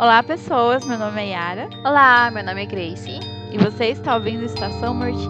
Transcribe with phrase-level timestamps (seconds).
[0.00, 0.82] Olá, pessoas.
[0.86, 1.68] Meu nome é Yara.
[1.84, 3.20] Olá, meu nome é Grace.
[3.52, 5.28] E você está ouvindo Estação Mortiça.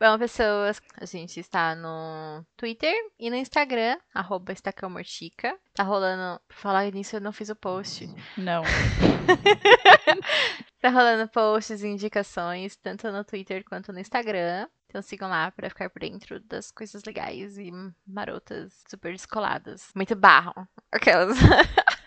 [0.00, 5.56] Bom, pessoas, a gente está no Twitter e no Instagram, arroba estacãomortica.
[5.72, 8.12] Tá rolando, por falar nisso, eu não fiz o post.
[8.36, 8.64] Não.
[10.82, 14.66] tá rolando posts e indicações, tanto no Twitter quanto no Instagram.
[14.86, 17.70] Então sigam lá para ficar por dentro das coisas legais e
[18.06, 19.88] marotas super descoladas.
[19.94, 20.68] Muito barro.
[20.90, 21.38] Aquelas.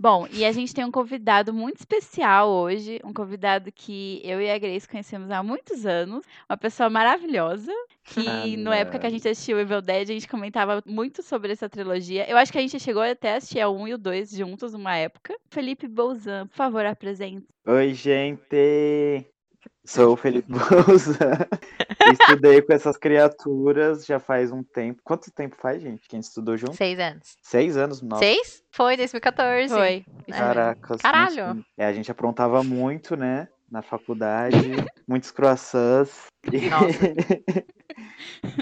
[0.00, 4.50] Bom, e a gente tem um convidado muito especial hoje, um convidado que eu e
[4.50, 7.70] a Grace conhecemos há muitos anos, uma pessoa maravilhosa,
[8.02, 11.52] que Ah, na época que a gente assistiu Evil Dead, a gente comentava muito sobre
[11.52, 12.26] essa trilogia.
[12.30, 14.72] Eu acho que a gente chegou até a assistir a 1 e o 2 juntos
[14.72, 15.36] numa época.
[15.50, 17.46] Felipe Bolzan, por favor, apresente.
[17.66, 19.26] Oi, gente!
[19.90, 21.16] Sou o Felipe Bolzan.
[22.12, 25.00] Estudei com essas criaturas já faz um tempo.
[25.02, 26.06] Quanto tempo faz, gente?
[26.08, 26.76] Quem estudou junto?
[26.76, 27.36] Seis anos.
[27.42, 28.00] Seis anos?
[28.00, 28.22] Nossa.
[28.22, 28.62] Seis?
[28.70, 29.74] Foi, 2014.
[29.74, 30.04] Foi.
[30.28, 30.40] Mesmo.
[30.44, 31.00] Caracas.
[31.00, 31.54] Caralho.
[31.54, 33.48] muito- É, a gente aprontava muito, né?
[33.68, 34.56] Na faculdade.
[35.08, 36.26] muitos croissants.
[36.52, 36.70] E...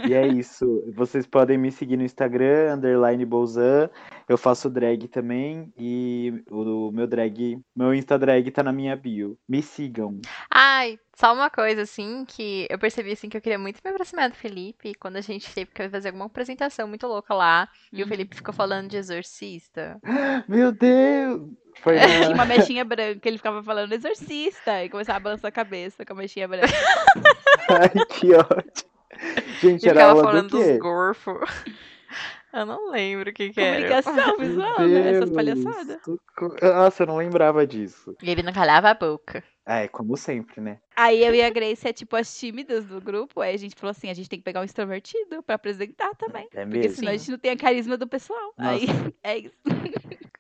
[0.08, 0.84] e é isso.
[0.94, 3.90] Vocês podem me seguir no Instagram, underline Bolzan.
[4.28, 5.72] Eu faço drag também.
[5.78, 9.38] E o meu drag, meu Insta drag tá na minha bio.
[9.48, 10.20] Me sigam.
[10.50, 14.28] Ai, só uma coisa, assim, que eu percebi, assim, que eu queria muito me aproximar
[14.30, 17.68] do Felipe quando a gente teve que fazer alguma apresentação muito louca lá.
[17.92, 18.08] E o Uhum.
[18.08, 19.98] Felipe ficou falando de exorcista.
[20.48, 21.42] Meu Deus!
[21.80, 26.04] Foi Tinha uma mechinha branca, ele ficava falando exorcista e começava a balançar a cabeça
[26.04, 26.66] com a mechinha branca.
[27.70, 28.97] Ai, que ótimo.
[29.60, 31.38] Gente, E era ficava aula falando do dos gorfos.
[32.50, 33.76] Eu não lembro o que que era.
[33.76, 35.10] Comunicação visual, né?
[35.10, 35.98] Essas palhaçadas.
[36.02, 36.56] socorro.
[36.62, 38.16] Nossa, eu não lembrava disso.
[38.22, 39.44] E ele não calava a boca.
[39.68, 40.78] É, como sempre, né?
[40.96, 43.42] Aí eu e a Grace é tipo as tímidas do grupo.
[43.42, 46.48] Aí a gente falou assim: a gente tem que pegar um extrovertido pra apresentar também.
[46.54, 46.96] É Porque mesmo?
[46.96, 48.54] senão a gente não tem a carisma do pessoal.
[48.56, 48.86] Aí
[49.22, 49.54] é isso.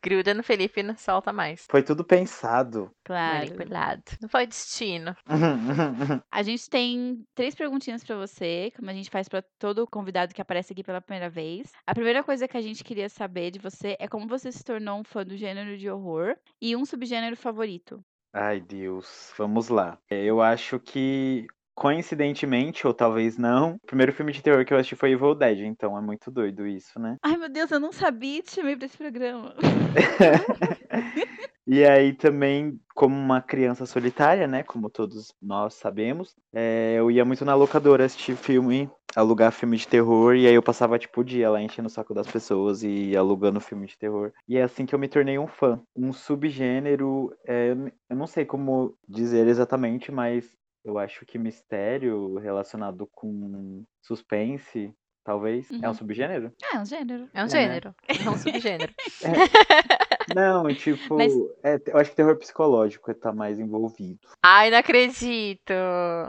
[0.02, 1.66] Gruda no Felipe e não solta mais.
[1.68, 2.90] Foi tudo pensado.
[3.04, 3.50] Claro.
[3.50, 4.02] Manipulado.
[4.22, 5.14] Não foi destino.
[6.32, 10.40] A gente tem três perguntinhas pra você, como a gente faz pra todo convidado que
[10.40, 11.72] aparece aqui pela primeira vez.
[11.86, 15.00] A primeira coisa que a gente queria saber de você é como você se tornou
[15.00, 18.02] um fã do gênero de horror e um subgênero favorito.
[18.32, 19.32] Ai, Deus.
[19.36, 19.98] Vamos lá.
[20.10, 24.78] É, Eu acho que, coincidentemente, ou talvez não, o primeiro filme de terror que eu
[24.78, 27.16] assisti foi Evil Dead, então é muito doido isso, né?
[27.22, 29.54] Ai, meu Deus, eu não sabia te chamei pra esse programa.
[31.70, 34.62] E aí também, como uma criança solitária, né?
[34.62, 39.86] Como todos nós sabemos, é, eu ia muito na locadora assistir filme, alugar filme de
[39.86, 43.14] terror, e aí eu passava tipo o dia lá enchendo o saco das pessoas e
[43.14, 44.32] alugando filme de terror.
[44.48, 45.78] E é assim que eu me tornei um fã.
[45.94, 47.74] Um subgênero, é,
[48.08, 54.90] eu não sei como dizer exatamente, mas eu acho que mistério relacionado com suspense,
[55.22, 55.94] talvez, é um Uhum.
[55.94, 56.52] subgênero?
[56.72, 57.28] É um gênero.
[57.34, 57.48] É um né?
[57.50, 57.94] gênero.
[58.08, 58.94] É um subgênero.
[60.34, 64.18] Não, tipo, Mas- é, eu acho que terror psicológico tá mais envolvido.
[64.42, 65.72] Ai, não acredito.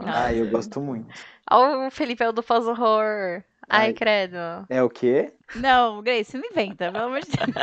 [0.04, 1.08] Ah, eu gosto muito.
[1.50, 3.42] Olha o Felipe é o do pós-horror.
[3.68, 3.92] Ai, Ai.
[3.92, 4.36] credo.
[4.68, 5.32] É o quê?
[5.54, 7.56] Não, Grace, não inventa, pelo amor de Deus.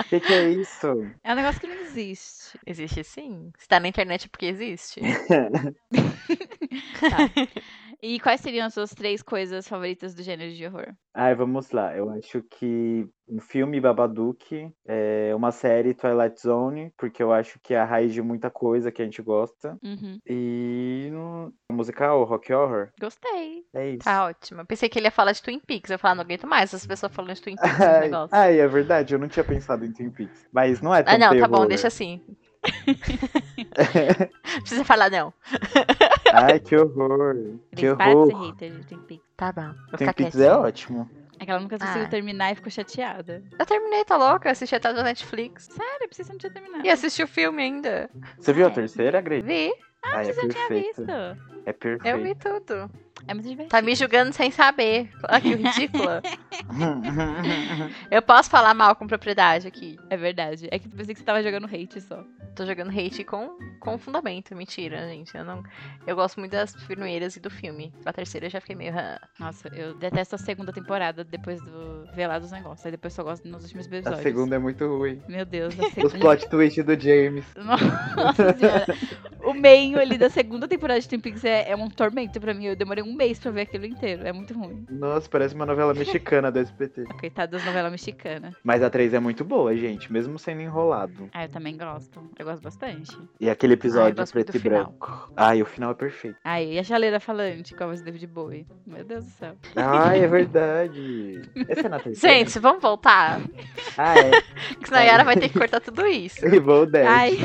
[0.00, 0.86] O que, que é isso?
[1.22, 2.58] É um negócio que não existe.
[2.66, 3.52] Existe sim.
[3.56, 5.00] Se tá na internet é porque existe.
[8.02, 10.94] E quais seriam as suas três coisas favoritas do gênero de horror?
[11.14, 11.94] Ai, vamos lá.
[11.94, 17.74] Eu acho que um filme Babadook, é uma série Twilight Zone, porque eu acho que
[17.74, 19.76] é a raiz de muita coisa que a gente gosta.
[19.82, 20.18] Uhum.
[20.26, 23.64] E um musical, rock horror, Gostei.
[23.74, 24.04] é isso.
[24.04, 24.62] Tá ótimo.
[24.62, 25.90] Eu pensei que ele ia falar de Twin Peaks.
[25.90, 28.28] Eu ia falar, não aguento mais as pessoas falando de Twin Peaks Ai, negócio.
[28.36, 30.46] ai, é verdade, eu não tinha pensado em Twin Peaks.
[30.52, 31.68] Mas não é tão Ah, não, tá bom, terror.
[31.68, 32.20] deixa assim.
[34.54, 35.32] Não precisa falar, não.
[36.32, 37.34] Ai, que horror.
[37.74, 38.46] Que Grace, para de ser horror.
[38.52, 39.24] hater de Twin Peaks.
[39.36, 39.72] Tá bom.
[39.88, 41.10] Vou Twin Peaks é ótimo.
[41.38, 42.08] É que ela nunca conseguiu Ah.
[42.08, 43.42] terminar e ficou chateada.
[43.58, 44.48] Eu terminei, tá louca?
[44.48, 45.64] Eu assisti até da Netflix.
[45.72, 46.84] Sério, que você não tinha terminado?
[46.86, 48.10] E assisti o filme ainda.
[48.38, 48.72] Você viu a É.
[48.72, 49.42] terceira, Grace?
[49.46, 49.72] Vi.
[50.02, 51.02] Ai, é Você não tinha visto.
[51.66, 52.06] É perfeito.
[52.06, 52.90] Eu vi tudo.
[53.26, 53.68] É muito divertido.
[53.68, 55.10] Tá me julgando sem saber.
[55.28, 56.22] Olha que ridícula.
[58.10, 59.98] Eu posso falar mal com propriedade aqui.
[60.08, 60.68] É verdade.
[60.70, 62.24] É que eu pensei que você tava jogando hate só.
[62.60, 64.54] Tô jogando hate com, com fundamento.
[64.54, 65.34] Mentira, gente.
[65.34, 65.62] Eu não.
[66.06, 67.90] Eu gosto muito das primeiras e do filme.
[68.04, 68.92] A terceira eu já fiquei meio.
[68.94, 69.18] "Ah".
[69.38, 72.84] Nossa, eu detesto a segunda temporada depois do Velar dos Negócios.
[72.84, 74.22] Aí depois só gosto nos últimos A episódios.
[74.22, 75.22] segunda é muito ruim.
[75.26, 76.18] Meu Deus, a Os segunda.
[76.18, 77.46] plot twist do James.
[77.56, 78.86] Nossa senhora.
[79.44, 82.66] O meio ali da segunda temporada de Twin Peaks é, é um tormento pra mim.
[82.66, 84.26] Eu demorei um mês pra ver aquilo inteiro.
[84.26, 84.84] É muito ruim.
[84.90, 87.04] Nossa, parece uma novela mexicana do SBT.
[87.18, 88.54] Coitada das novelas mexicanas.
[88.62, 91.28] Mas a 3 é muito boa, gente, mesmo sendo enrolado.
[91.32, 92.22] Ah, eu também gosto.
[92.38, 93.16] Eu gosto bastante.
[93.40, 94.84] E aquele Ah, episódio gosto preto e final.
[94.84, 95.32] branco.
[95.36, 96.36] Ai, o final é perfeito.
[96.44, 98.66] Ai, e a chaleira falante com a voz do David Bowie.
[98.86, 99.54] Meu Deus do céu.
[99.76, 101.42] Ai, é verdade.
[101.68, 102.36] Essa é na terceira?
[102.38, 103.40] Gente, vamos voltar?
[103.96, 104.30] Ah, é.
[104.74, 106.44] Porque senão a Yara vai ter que cortar tudo isso.
[106.44, 107.06] Evil Dead.
[107.06, 107.38] Ai.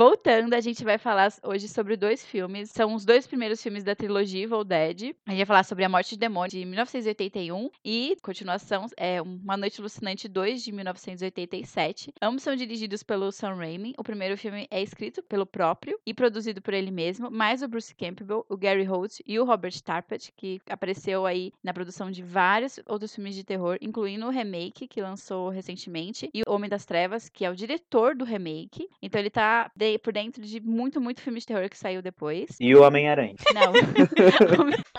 [0.00, 2.70] Voltando, a gente vai falar hoje sobre dois filmes.
[2.70, 5.14] São os dois primeiros filmes da trilogia Evil Dead.
[5.26, 9.58] A gente vai falar sobre A Morte de Demônio, de 1981, e continuação é Uma
[9.58, 12.14] Noite Alucinante 2, de 1987.
[12.22, 13.92] Ambos são dirigidos pelo Sam Raimi.
[13.98, 17.94] O primeiro filme é escrito pelo próprio e produzido por ele mesmo, mais o Bruce
[17.94, 22.80] Campbell, o Gary Holt e o Robert Tarpet, que apareceu aí na produção de vários
[22.88, 27.28] outros filmes de terror, incluindo o remake que lançou recentemente, e o Homem das Trevas,
[27.28, 28.88] que é o diretor do remake.
[29.02, 32.56] Então ele tá de- por dentro de muito, muito filme de terror que saiu depois.
[32.60, 33.34] E o Homem-Aranha.
[33.54, 33.72] Não.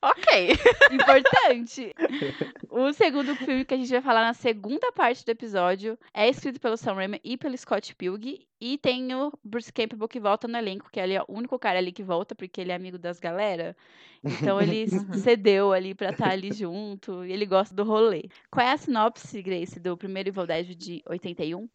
[0.00, 0.56] Ok.
[0.92, 1.92] Importante.
[2.70, 6.60] O segundo filme que a gente vai falar na segunda parte do episódio é escrito
[6.60, 8.38] pelo Sam Raimi e pelo Scott Pilgrim.
[8.60, 11.78] E tem o Bruce Campbell que volta no elenco, que ele é o único cara
[11.78, 13.76] ali que volta, porque ele é amigo das galera.
[14.24, 15.14] Então ele Uhum.
[15.14, 17.24] cedeu ali pra estar ali junto.
[17.24, 18.28] E ele gosta do rolê.
[18.50, 21.68] Qual é a sinopse, Grace, do primeiro Evil Dead de 81?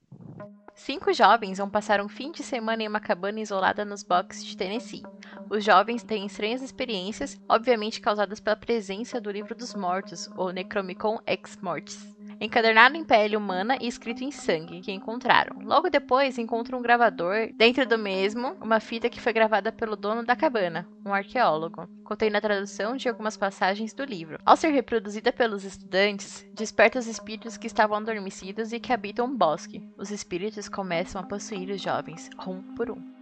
[0.75, 4.57] Cinco jovens vão passar um fim de semana em uma cabana isolada nos boxes de
[4.57, 5.03] Tennessee.
[5.49, 11.19] Os jovens têm estranhas experiências, obviamente causadas pela presença do livro dos mortos, ou Necromicon
[11.27, 12.03] Ex Mortis,
[12.39, 15.57] encadernado em pele humana e escrito em sangue, que encontraram.
[15.63, 20.23] Logo depois, encontram um gravador, dentro do mesmo, uma fita que foi gravada pelo dono
[20.25, 24.37] da cabana, um arqueólogo, contendo a tradução de algumas passagens do livro.
[24.45, 29.37] Ao ser reproduzida pelos estudantes, desperta os espíritos que estavam adormecidos e que habitam o
[29.37, 29.87] bosque.
[29.97, 33.12] Os espíritos começam a possuir os jovens, um por um.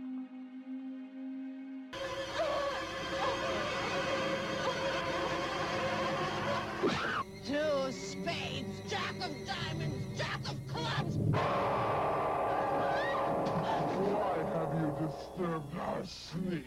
[14.01, 16.65] Why have you disturbed our sleep?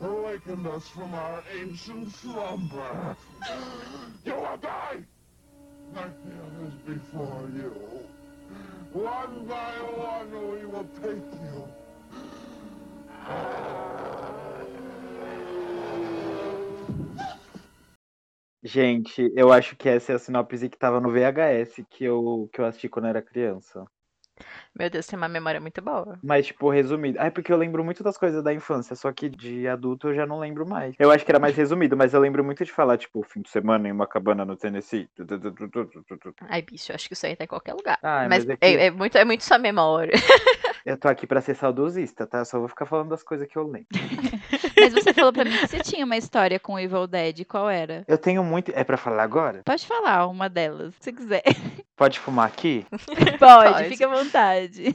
[0.00, 3.16] Awakened us from our ancient slumber.
[4.24, 5.02] You will die!
[5.94, 7.72] Like the others before you.
[8.92, 11.68] One by one we will take you.
[18.62, 22.60] Gente, eu acho que essa é a sinopse que tava no VHS que eu, que
[22.60, 23.84] eu assisti quando era criança.
[24.78, 26.18] Meu Deus, tem uma memória muito boa.
[26.22, 27.18] Mas, tipo, resumido.
[27.20, 30.14] Ah, é porque eu lembro muito das coisas da infância, só que de adulto eu
[30.14, 30.94] já não lembro mais.
[30.98, 33.50] Eu acho que era mais resumido, mas eu lembro muito de falar, tipo, fim de
[33.50, 35.08] semana em uma cabana no Tennessee.
[36.48, 37.98] Ai, bicho, eu acho que isso aí tá em qualquer lugar.
[38.02, 40.12] Ah, mas mas é que- é, é muito, é muito sua memória.
[40.86, 42.44] Eu tô aqui pra ser saudosista, tá?
[42.44, 43.88] Só vou ficar falando das coisas que eu lembro.
[45.02, 47.44] Você falou pra mim que você tinha uma história com o Evil Dead.
[47.46, 48.04] Qual era?
[48.08, 48.72] Eu tenho muito.
[48.74, 49.62] É pra falar agora?
[49.64, 51.42] Pode falar uma delas, se quiser.
[51.96, 52.86] Pode fumar aqui?
[53.38, 53.88] Pode, Pode.
[53.88, 54.94] fica à vontade.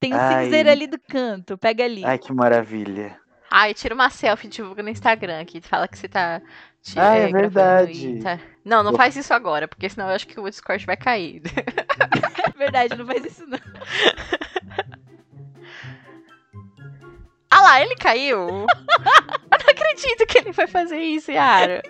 [0.00, 0.44] Tem um Ai.
[0.44, 2.04] cinzeiro ali do canto, pega ali.
[2.04, 3.18] Ai, que maravilha.
[3.50, 5.60] Ai, tira uma selfie e divulga no Instagram aqui.
[5.60, 6.40] Fala que você tá.
[6.82, 8.08] te- Ah, é gravando verdade.
[8.08, 10.84] e tá- Não, não Vou- faz isso agora, porque senão eu acho que o Discord
[10.86, 11.40] vai cair.
[12.58, 13.58] Verdade, não faz isso não.
[17.64, 18.38] Ah lá, ele caiu!
[18.46, 21.82] eu não acredito que ele foi fazer isso, Yara.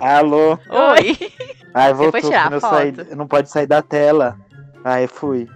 [0.00, 0.52] Alô?
[0.70, 1.32] Oi!
[1.74, 2.32] Ai, Você foi voltou.
[2.32, 3.14] eu a saí-?
[3.14, 4.38] Não pode sair da tela.
[4.82, 5.46] Ai, fui.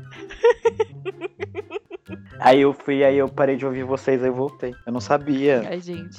[2.38, 4.74] aí eu fui, aí eu parei de ouvir vocês, aí eu voltei.
[4.86, 5.66] Eu não sabia.
[5.66, 6.18] Ai, gente.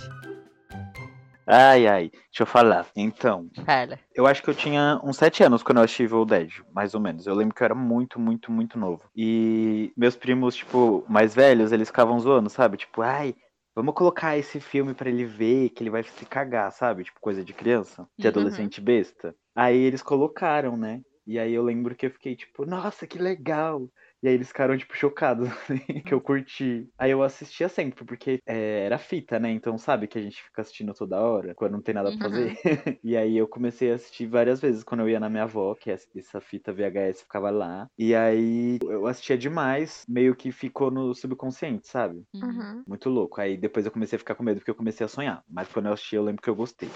[1.46, 2.10] Ai, ai.
[2.10, 2.88] Deixa eu falar.
[2.96, 4.00] Então, Fala.
[4.16, 7.02] eu acho que eu tinha uns 7 anos quando eu assisti Evil Dead, mais ou
[7.02, 7.26] menos.
[7.28, 9.04] Eu lembro que eu era muito, muito, muito novo.
[9.16, 12.78] E meus primos, tipo, mais velhos, eles ficavam zoando, sabe?
[12.78, 13.36] Tipo, ai,
[13.76, 17.04] vamos colocar esse filme pra ele ver, que ele vai se cagar, sabe?
[17.04, 18.32] Tipo, coisa de criança, de Uhum.
[18.32, 19.36] adolescente besta.
[19.56, 21.02] Aí eles colocaram, né?
[21.26, 23.88] E aí eu lembro que eu fiquei tipo, nossa, que legal.
[24.24, 26.88] E aí eles ficaram, tipo, chocados, assim, que eu curti.
[26.98, 29.50] Aí eu assistia sempre, porque é, era fita, né?
[29.52, 32.36] Então, sabe que a gente fica assistindo toda hora, quando não tem nada pra Uhum.
[32.36, 32.58] fazer.
[33.04, 35.90] e aí eu comecei a assistir várias vezes quando eu ia na minha avó, que
[35.90, 37.88] essa- essa fita VHS ficava lá.
[37.98, 42.22] E aí eu assistia demais, meio que ficou no subconsciente, sabe?
[42.34, 42.84] Uhum.
[42.88, 43.42] Muito louco.
[43.42, 45.44] Aí depois eu comecei a ficar com medo porque eu comecei a sonhar.
[45.50, 46.90] Mas quando eu assisti, eu lembro que eu gostei.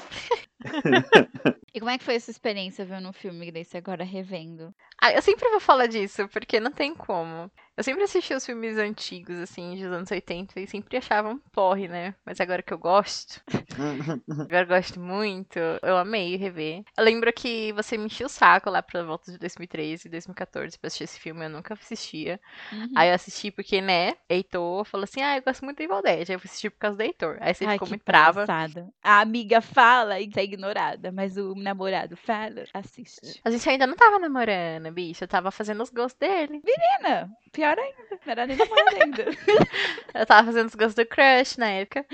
[1.73, 4.73] E como é que foi essa experiência vendo um filme, Grace, agora revendo?
[5.01, 7.51] Ah, eu sempre vou falar disso, porque não tem como como.
[7.77, 11.89] Eu sempre assisti os filmes antigos, assim, dos anos 80 e sempre achava um porre,
[11.89, 12.15] né?
[12.25, 13.41] Mas agora que eu gosto,
[14.29, 16.83] agora eu gosto muito, eu amei rever.
[16.97, 20.79] Eu lembro que você me enchia o saco lá pra volta de 2013 e 2014
[20.79, 22.39] pra assistir esse filme, eu nunca assistia.
[22.71, 22.91] Uhum.
[22.95, 26.29] Aí eu assisti porque, né, Heitor falou assim, ah, eu gosto muito da Evil Dead.
[26.29, 27.37] Aí eu fui assistir por causa do Heitor.
[27.41, 28.45] Aí você Ai, ficou muito brava.
[28.45, 28.87] palhaçada.
[29.03, 33.41] A amiga fala e é ignorada, mas o namorado fala, assiste.
[33.43, 35.25] A gente ainda não tava namorando, bicho.
[35.25, 36.61] Eu tava fazendo os gostos dele.
[36.63, 37.95] Menina, pior ainda,
[38.25, 39.25] não era nem namorada ainda.
[40.13, 42.05] Eu tava fazendo os gostos do Crush na época.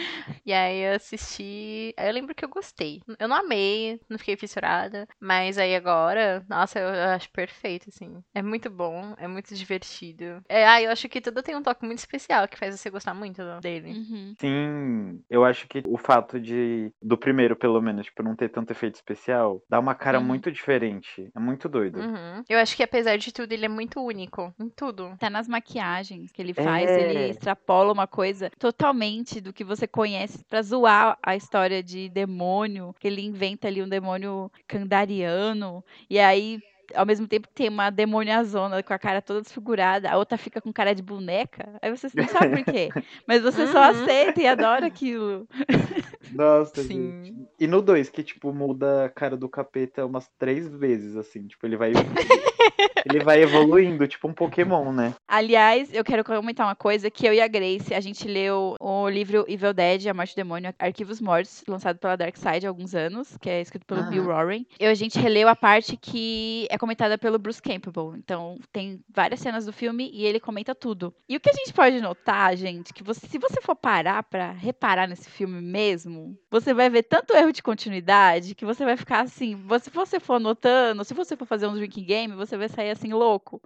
[0.46, 1.94] E aí eu assisti.
[1.96, 3.00] Aí eu lembro que eu gostei.
[3.20, 5.08] Eu não amei, não fiquei fissurada.
[5.20, 8.22] Mas aí agora, nossa, eu eu acho perfeito, assim.
[8.34, 10.44] É muito bom, é muito divertido.
[10.50, 13.14] É, ah, eu acho que tudo tem um toque muito especial que faz você gostar
[13.14, 13.92] muito dele.
[13.92, 14.36] Uhum.
[14.40, 18.72] Sim, eu acho que o fato de, do primeiro, pelo menos, tipo, não ter tanto
[18.72, 20.26] efeito especial, dá uma cara Uhum.
[20.26, 21.30] muito diferente.
[21.36, 22.00] É muito doido.
[22.00, 22.44] Uhum.
[22.50, 25.08] Eu acho que apesar de tudo, ele é muito único em tudo.
[25.08, 27.02] Até nas maquiagens que ele faz, É.
[27.02, 32.96] ele extrapola uma coisa totalmente do que você conhece pra zoar a história de demônio,
[33.00, 36.60] que ele inventa ali um demônio candariano, e aí
[36.94, 40.74] ao mesmo tempo tem uma demoniazona com a cara toda desfigurada, a outra fica com
[40.74, 42.90] cara de boneca, aí você não sabe por quê,
[43.26, 43.90] mas você só Uhum.
[44.04, 45.48] aceita e adora aquilo.
[46.36, 47.14] Nossa, Sim.
[47.24, 47.34] gente.
[47.60, 51.48] E no 2, que, tipo, muda a cara do capeta umas três vezes, assim.
[51.48, 51.92] Tipo, ele vai.
[53.16, 55.14] ele vai evoluindo, tipo um Pokémon, né?
[55.28, 59.10] Aliás, eu quero comentar uma coisa que eu e a Grace, a gente leu o
[59.10, 62.94] livro Evil Dead, A Morte do Demônio, Arquivos Mortos, lançado pela Dark Side há alguns
[62.96, 64.66] anos, que é escrito pelo Bill Warren.
[64.80, 68.16] E a gente releu a parte que é comentada pelo Bruce Campbell.
[68.18, 71.14] Então, tem várias cenas do filme e ele comenta tudo.
[71.28, 74.52] E o que a gente pode notar, gente, que você- se você for parar pra
[74.52, 79.22] reparar nesse filme mesmo, você vai ver tanto erro de continuidade que você vai ficar
[79.22, 82.92] assim, se você for anotando, se você for fazer um drinking game, você vai sair
[82.92, 83.62] assim louco.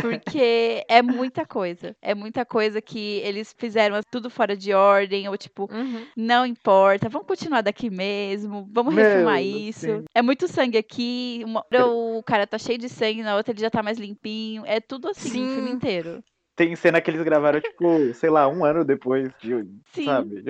[0.00, 1.96] Porque é muita coisa.
[2.00, 6.06] É muita coisa que eles fizeram tudo fora de ordem, ou tipo, Uhum.
[6.16, 9.80] não importa, vamos continuar daqui mesmo, vamos Meu, refilmar isso.
[9.80, 10.04] sim.
[10.14, 13.60] É muito sangue aqui, uma hora o cara tá cheio de sangue, na outra ele
[13.60, 14.62] já tá mais limpinho.
[14.66, 15.76] É tudo assim, o filme Sim.
[15.76, 16.22] inteiro.
[16.56, 20.04] Tem cena que eles gravaram, tipo, sei lá, um ano depois, de, Sim.
[20.04, 20.44] sabe?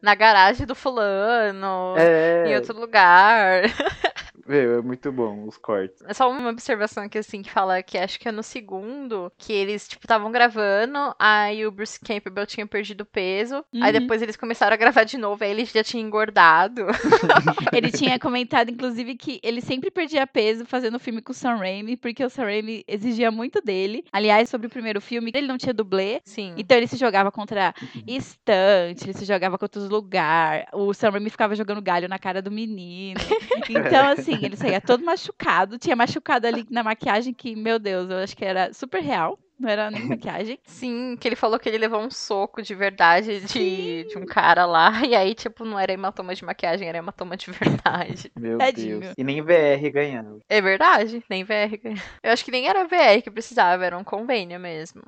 [0.00, 3.62] Na garagem do fulano, É, em outro lugar.
[4.46, 6.02] meu, é muito bom os cortes.
[6.06, 9.52] É só uma observação aqui, assim, que fala que acho que é no segundo que
[9.52, 14.00] eles, tipo, estavam gravando, aí o Bruce Campbell tinha perdido peso, aí Uhum.
[14.00, 16.86] depois eles começaram a gravar de novo, aí ele já tinha engordado.
[17.72, 21.96] Ele tinha comentado, inclusive, que ele sempre perdia peso fazendo filme com o Sam Raimi,
[21.96, 24.04] porque o Sam Raimi exigia muito dele.
[24.12, 26.54] Aliás, sobre o primeiro filme, ele não tinha dublê, Sim.
[26.56, 27.74] Então ele se jogava contra
[28.06, 30.66] estante, ele se jogava contra os lugares.
[30.72, 33.20] O Sam Raimi ficava jogando galho na cara do menino.
[33.68, 35.78] Então, assim, ele saía todo machucado.
[35.78, 39.38] Tinha machucado ali na maquiagem que, meu Deus, eu acho que era super real.
[39.64, 40.58] Não era nem maquiagem.
[40.64, 44.66] Sim, que ele falou que ele levou um soco de verdade de, de um cara
[44.66, 48.30] lá, e aí, tipo, não era hematoma de maquiagem, era hematoma de verdade.
[48.38, 49.00] Meu Tadinho.
[49.00, 49.14] Deus.
[49.16, 50.38] E nem VR ganhava.
[50.50, 51.78] É verdade, nem VR.
[51.82, 52.02] ganha.
[52.22, 55.02] Eu acho que nem era VR que precisava, era um convênio mesmo.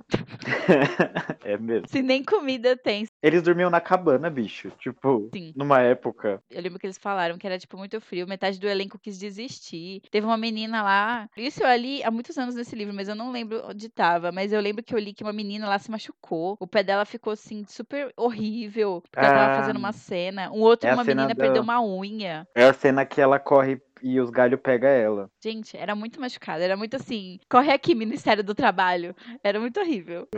[1.45, 1.87] é mesmo.
[1.89, 3.07] Se nem comida tem.
[3.23, 4.71] Eles dormiam na cabana, bicho.
[4.79, 5.53] Tipo, Sim.
[5.55, 6.41] numa época.
[6.51, 8.27] Eu lembro que eles falaram que era, tipo, muito frio.
[8.27, 10.01] Metade do elenco quis desistir.
[10.11, 11.29] Teve uma menina lá.
[11.37, 14.33] Isso eu li há muitos anos nesse livro, mas eu não lembro onde tava.
[14.33, 16.57] Mas eu lembro que eu li que uma menina lá se machucou.
[16.61, 19.03] O pé dela ficou, assim, super horrível.
[19.11, 19.61] Porque ela tava Ah.
[19.61, 20.51] fazendo uma cena.
[20.51, 22.47] Um outro, É uma menina da- perdeu uma unha.
[22.55, 25.31] É a cena que ela corre e os galhos pegam ela.
[25.43, 26.63] Gente, era muito machucada.
[26.63, 27.39] Era muito assim.
[27.51, 29.15] Corre aqui, Ministério do Trabalho.
[29.43, 30.29] Era muito horrível.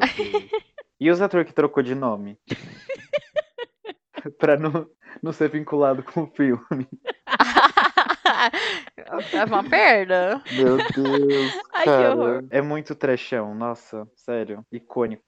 [1.00, 2.38] E os atores que trocou de nome?
[4.38, 4.86] pra não,
[5.22, 6.88] não ser vinculado com o filme.
[9.32, 10.42] é uma perda.
[10.52, 11.52] Meu Deus.
[11.72, 12.44] Ai, que horror.
[12.50, 14.64] É muito trechão, nossa, sério.
[14.72, 15.22] Icônico.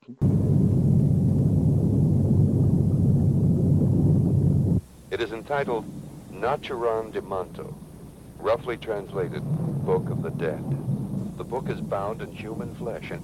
[5.11, 5.85] It is entitled
[6.33, 7.75] Nachuran de Manto,
[8.39, 9.43] roughly translated
[9.85, 10.63] Book of the Dead.
[11.37, 13.23] The book is bound in human flesh and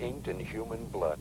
[0.00, 1.20] inked in human blood.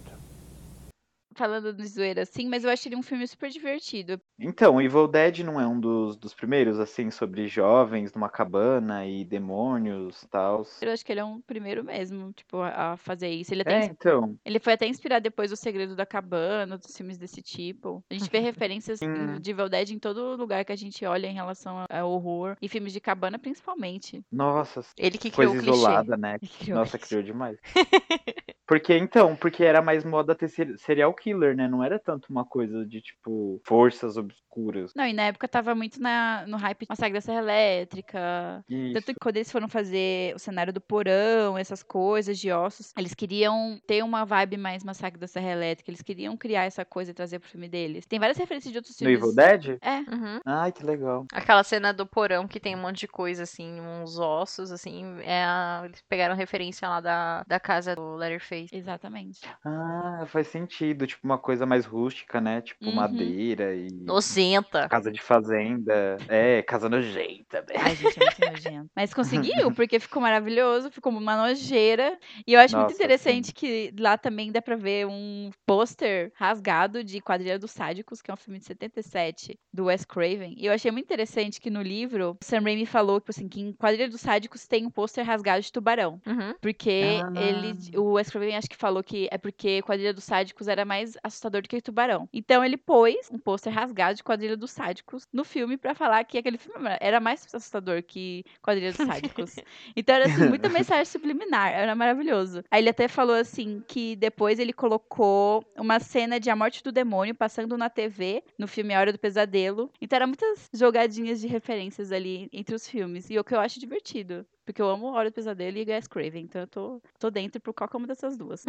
[1.36, 4.20] Falando de zoeira assim, mas eu achei ele um filme super divertido.
[4.40, 9.26] Então, Evil Dead não é um dos, dos primeiros, assim, sobre jovens numa cabana e
[9.26, 10.64] demônios e tal.
[10.82, 13.54] Eu acho que ele é um primeiro mesmo, tipo, a fazer isso.
[13.54, 14.38] Ele até É, então.
[14.46, 18.04] Ele foi até inspirado depois do Segredo da Cabana, dos filmes desse tipo.
[18.10, 19.40] A gente vê referências Sim.
[19.42, 22.56] de Evil Dead em todo lugar que a gente olha em relação a- ao horror.
[22.62, 24.24] E filmes de cabana, principalmente.
[24.32, 26.38] Nossa, Ele que criou coisa isolada, né?
[26.60, 27.08] Criou Nossa, isso.
[27.08, 27.58] criou demais.
[28.68, 31.68] Porque, então, porque era mais moda ter ser- serial killer, né?
[31.68, 34.92] Não era tanto uma coisa de, tipo, forças obscuras.
[34.96, 38.64] Não, e na época tava muito na, no hype Massacre da Serra Elétrica.
[38.68, 39.14] Tanto Isso.
[39.14, 43.80] que quando eles foram fazer o cenário do porão, essas coisas de ossos, eles queriam
[43.88, 45.90] ter uma vibe mais Massacre da Serra Elétrica.
[45.90, 48.06] Eles queriam criar essa coisa e trazer pro filme deles.
[48.06, 49.18] Tem várias referências de outros No filmes.
[49.20, 49.78] Evil Dead?
[49.82, 49.98] É.
[50.00, 50.40] Uhum.
[50.46, 51.26] Ai, que legal.
[51.34, 55.44] Aquela cena do porão que tem um monte de coisa, assim, uns ossos, assim, é
[55.44, 58.70] a- eles pegaram referência lá da, da casa do Letterface.
[58.76, 59.42] Exatamente.
[59.66, 61.06] Ah, faz sentido.
[61.08, 62.62] Tipo, uma coisa mais rústica, né?
[62.62, 62.96] Tipo, Uhum.
[62.96, 63.88] madeira e.
[64.20, 64.88] Nojenta.
[64.90, 66.18] Casa de fazenda.
[66.28, 67.80] É, casa nojenta, velho.
[67.82, 68.92] Ai, gente, é muito nojento.
[68.96, 72.18] Mas conseguiu, porque ficou maravilhoso, ficou uma nojeira.
[72.46, 77.04] E eu acho muito Nossa, interessante que lá também dá pra ver um pôster rasgado
[77.04, 80.54] de Quadrilha dos Sádicos, que é um filme de 77, do Wes Craven.
[80.58, 83.62] E eu achei muito interessante que no livro, o Sam Raimi falou tipo assim, que
[83.62, 86.22] em Quadrilha dos Sádicos tem um pôster rasgado de tubarão.
[86.26, 86.54] Uhum.
[86.62, 87.42] Porque Ah.
[87.42, 91.18] ele, o Wes Craven acho que falou que é porque Quadrilha dos Sádicos era mais
[91.24, 92.28] assustador do que Tubarão.
[92.34, 96.38] Então ele pôs um pôster rasgado de Quadrilha dos Sádicos no filme pra falar que
[96.38, 99.56] aquele filme era mais assustador que Quadrilha dos Sádicos.
[99.96, 102.64] então era assim, muita mensagem subliminar, era maravilhoso.
[102.72, 106.92] Aí ele até falou assim que depois ele colocou uma cena de A Morte do
[106.92, 109.92] Demônio passando na TV, no filme A Hora do Pesadelo.
[110.02, 113.30] Então eram muitas jogadinhas de referências ali entre os filmes.
[113.30, 114.46] E o que eu acho divertido.
[114.70, 116.44] Porque eu amo Hora do Pesadelo e Gas Craven.
[116.44, 118.64] Então eu tô, tô dentro por qualquer uma dessas duas.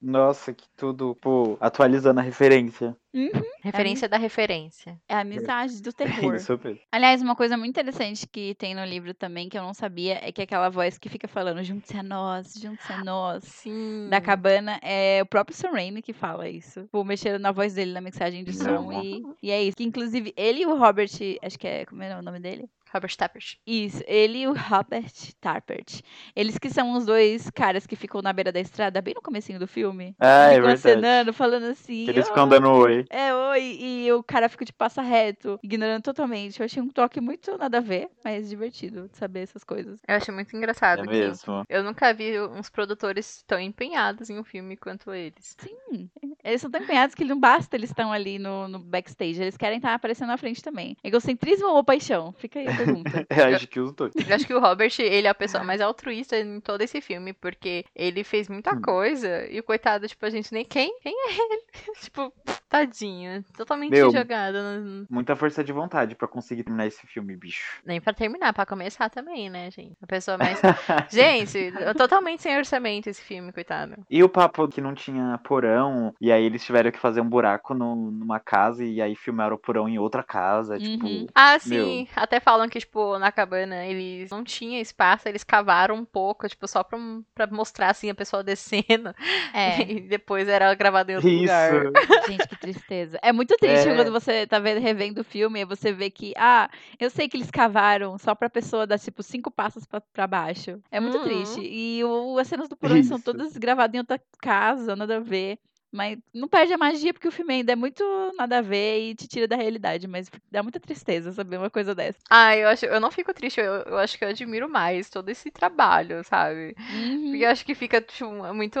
[0.00, 2.96] Nossa, que tudo, pô, atualizando a referência.
[3.62, 5.00] Referência da referência.
[5.08, 6.32] É a amizade do terror.
[6.32, 6.60] Mesmo.
[6.90, 10.32] Aliás, uma coisa muito interessante que tem no livro também, que eu não sabia, é
[10.32, 13.44] que aquela voz que fica falando junte-se a nós, junte-se a nós.
[13.44, 14.08] Sim.
[14.10, 16.82] Da cabana é o próprio Sam Raimi que fala isso.
[16.82, 19.02] Tipo, mexendo na voz dele na mixagem de som Não.
[19.02, 19.76] e, e é isso.
[19.76, 21.10] Que inclusive ele e o Robert,
[21.42, 22.68] acho que é, como é o nome dele?
[22.94, 23.56] Robert Tappert.
[23.66, 26.00] Isso, ele e o Robert Tarpert.
[26.34, 29.58] Eles que são os dois caras que ficam na beira da estrada, bem no comecinho
[29.58, 30.14] do filme.
[30.18, 30.74] Ah, é ficam verdade.
[30.88, 32.04] acenando, falando assim.
[32.04, 32.30] Que eles "Oi".
[32.30, 33.04] ficam dando oi.
[33.10, 36.60] É, oi, e o cara fica de passa reto, ignorando totalmente.
[36.60, 40.00] Eu achei um toque muito nada a ver, mas divertido de saber essas coisas.
[40.06, 41.00] Eu achei muito engraçado.
[41.00, 41.64] É que mesmo.
[41.68, 45.56] Eu nunca vi uns produtores tão empenhados em um filme quanto eles.
[45.58, 46.08] Sim,
[46.44, 49.78] eles são tão empenhados que não basta eles estão ali no, no backstage, eles querem
[49.78, 50.96] estar aparecendo na frente também.
[51.02, 52.32] Egocentrismo ou paixão?
[52.32, 53.26] Fica aí pergunta.
[53.30, 54.12] É, acho que os dois.
[54.14, 57.32] Eu acho que o Robert, ele é a pessoa mais altruísta em todo esse filme,
[57.32, 58.80] porque ele fez muita Hum.
[58.82, 60.64] coisa e o coitado, tipo, a gente nem.
[60.64, 60.98] Quem?
[61.00, 61.62] Quem é ele?
[62.00, 62.32] tipo,
[62.68, 63.44] tadinho.
[63.56, 64.10] Totalmente Meu.
[64.10, 64.54] jogado.
[64.56, 67.80] no- Muita força de vontade pra conseguir terminar esse filme, bicho.
[67.84, 69.96] Nem pra terminar, pra começar também, né, gente?
[70.02, 70.60] A pessoa mais.
[71.10, 73.94] gente, totalmente sem orçamento esse filme, coitado.
[74.10, 77.74] E o papo que não tinha porão, e aí eles tiveram que fazer um buraco
[77.74, 81.06] no- numa casa, e aí filmaram o porão em outra casa, tipo...
[81.06, 81.26] Uhum.
[81.34, 82.08] Ah, sim.
[82.16, 86.66] Até falam que, tipo, na cabana eles não tinham espaço, eles cavaram um pouco, tipo,
[86.68, 86.98] só pra,
[87.34, 89.14] pra mostrar, assim, a pessoa descendo.
[89.52, 91.42] É, E depois era gravado em outro Isso.
[91.42, 91.82] lugar.
[92.28, 93.18] gente, que tristeza.
[93.22, 93.94] É muito triste É.
[93.94, 97.36] quando você tá vendo, revendo o filme e você vê que, ah, eu sei que
[97.36, 100.80] eles cavaram só pra pessoa dar, tipo, cinco passos pra, pra baixo.
[100.90, 101.24] É muito Uhum.
[101.24, 101.60] triste.
[101.60, 105.58] E o- as cenas do porão são todas gravadas em outra casa, nada a ver.
[105.94, 108.02] Mas não perde a magia, porque o filme ainda é muito
[108.36, 110.08] nada a ver e te tira da realidade.
[110.08, 112.18] Mas dá muita tristeza saber uma coisa dessa.
[112.28, 115.28] Ah, eu acho, eu não fico triste, eu, eu acho que eu admiro mais todo
[115.28, 116.74] esse trabalho, sabe?
[116.90, 117.30] Uhum.
[117.30, 118.80] Porque eu acho que fica, tipo, muito.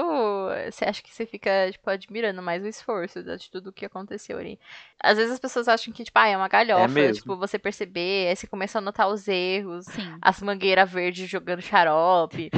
[0.68, 3.84] Você acha que você fica, tipo, admirando mais o esforço de de tudo o que
[3.84, 4.58] aconteceu ali.
[5.00, 7.14] Às vezes as pessoas acham que, tipo, ah, é uma galhofa, mesmo.
[7.14, 10.16] tipo, você perceber, aí você começa a notar os erros, Sim.
[10.20, 12.50] as mangueiras verdes jogando xarope.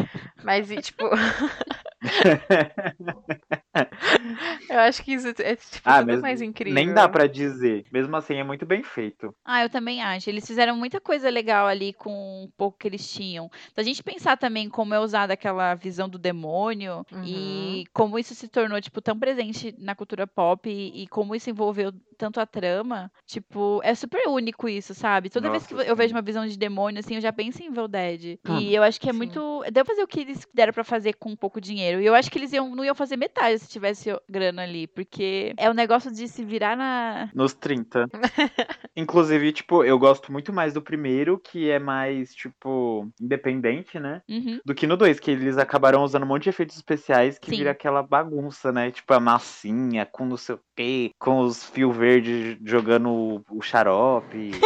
[0.43, 1.05] Mas, e, tipo.
[4.71, 6.75] eu acho que isso é, tipo, Ah, tudo mas mais incrível.
[6.75, 7.85] nem dá pra dizer.
[7.93, 9.35] Mesmo assim, é muito bem feito.
[9.45, 10.29] Ah, eu também acho.
[10.31, 13.51] Eles fizeram muita coisa legal ali com o pouco que eles tinham.
[13.75, 18.35] Se a gente pensar também como é usada aquela visão do demônio e como isso
[18.35, 22.47] se tornou, tipo, tão presente na cultura pop e, e como isso envolveu tanto a
[22.47, 25.31] trama, tipo, é super único isso, sabe?
[25.31, 26.15] Toda vez que Nossa, eu vejo sim.
[26.15, 28.39] uma visão de demônio, assim, eu já penso em Evil Dead.
[28.49, 28.59] Hum.
[28.59, 29.19] E eu acho que é Sim.
[29.19, 29.63] muito...
[29.73, 32.01] Deu pra fazer o que eles deram pra fazer com pouco dinheiro.
[32.01, 35.55] E eu acho que eles iam, não iam fazer metade se tivesse grana ali, porque
[35.57, 37.31] é o negócio de se virar na...
[37.35, 38.09] Nos 30.
[38.97, 44.23] Inclusive, tipo, eu gosto muito mais do primeiro, que é mais, tipo, independente, né?
[44.29, 44.61] Uhum.
[44.65, 47.59] Do que no 2, que eles acabaram usando um monte de efeitos especiais que Sim.
[47.59, 48.91] vira aquela bagunça, né?
[48.91, 54.53] Tipo, a massinha com não sei o quê, com os fios verdes jogando o, xarope.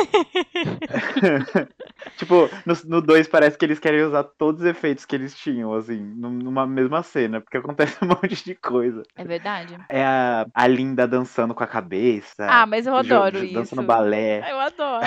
[2.16, 2.48] tipo,
[2.86, 6.30] no 2 parece que eles querem usar todos os efeitos que eles tinham, assim, num-
[6.30, 9.02] numa mesma cena, porque acontece um monte de coisa.
[9.16, 9.76] É verdade.
[9.88, 12.46] É a, a Linda dançando com a cabeça.
[12.48, 13.54] Ah, mas eu adoro jo- isso.
[13.54, 14.44] Dançando balé.
[14.50, 15.06] Eu adoro.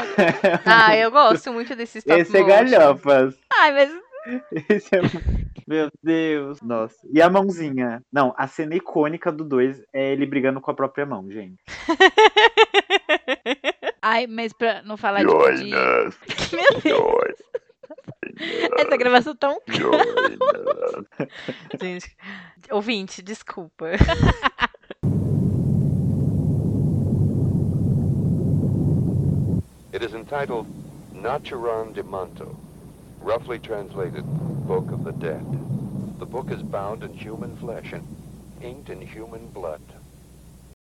[0.65, 3.35] Ah, eu gosto muito desse stop Esse é galhofas.
[3.59, 3.91] Ai, mas
[4.69, 5.01] Esse é
[5.67, 6.61] Meu Deus.
[6.61, 6.95] Nossa.
[7.11, 8.01] E a mãozinha?
[8.11, 11.61] Não, a cena icônica do 2 é ele brigando com a própria mão, gente.
[14.01, 15.71] Ai, mas pra não falar tipo, de...
[15.71, 17.35] Meu Deus.
[18.77, 19.59] Essa gravação tá um
[21.79, 22.15] Gente,
[22.71, 23.91] ouvinte, desculpa.
[29.93, 30.67] It is entitled
[31.13, 32.55] Naturon de Monto,
[33.23, 34.25] roughly translated,
[34.67, 35.45] Book of the Dead.
[36.19, 38.05] The book is bound in human flesh and
[38.61, 39.81] inked in human blood.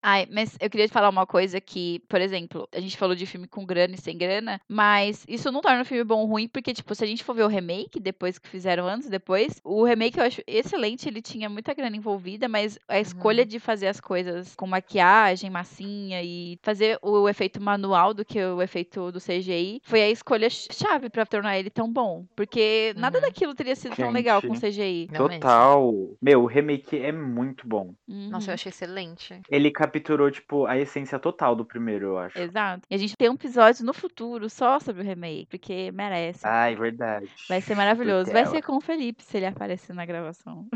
[0.05, 3.25] Ai, mas eu queria te falar uma coisa que, por exemplo, a gente falou de
[3.25, 6.49] filme com grana e sem grana, mas isso não torna o filme bom ou ruim,
[6.49, 9.81] porque, tipo, se a gente for ver o remake, depois que fizeram anos depois, o
[9.85, 14.01] remake eu acho excelente, ele tinha muita grana envolvida, mas a escolha de fazer as
[14.01, 19.79] coisas com maquiagem, massinha e fazer o efeito manual do que o efeito do CGI
[19.85, 22.25] foi a escolha chave pra tornar ele tão bom.
[22.35, 23.25] Porque nada Uhum.
[23.25, 24.59] daquilo teria sido tão legal com Gente.
[24.73, 25.07] CGI.
[25.15, 25.93] Total.
[26.21, 27.93] Meu, o remake é muito bom.
[28.05, 28.53] Nossa, eu Uhum.
[28.55, 29.39] achei excelente.
[29.49, 32.39] Ele capturou, tipo, a essência total do primeiro, eu acho.
[32.39, 32.87] Exato.
[32.89, 36.41] E a gente tem um episódio no futuro só sobre o remake, porque merece.
[36.43, 37.29] Ai, verdade.
[37.47, 38.31] Vai ser maravilhoso.
[38.31, 40.67] Vai ser com o Felipe se ele aparecer na gravação.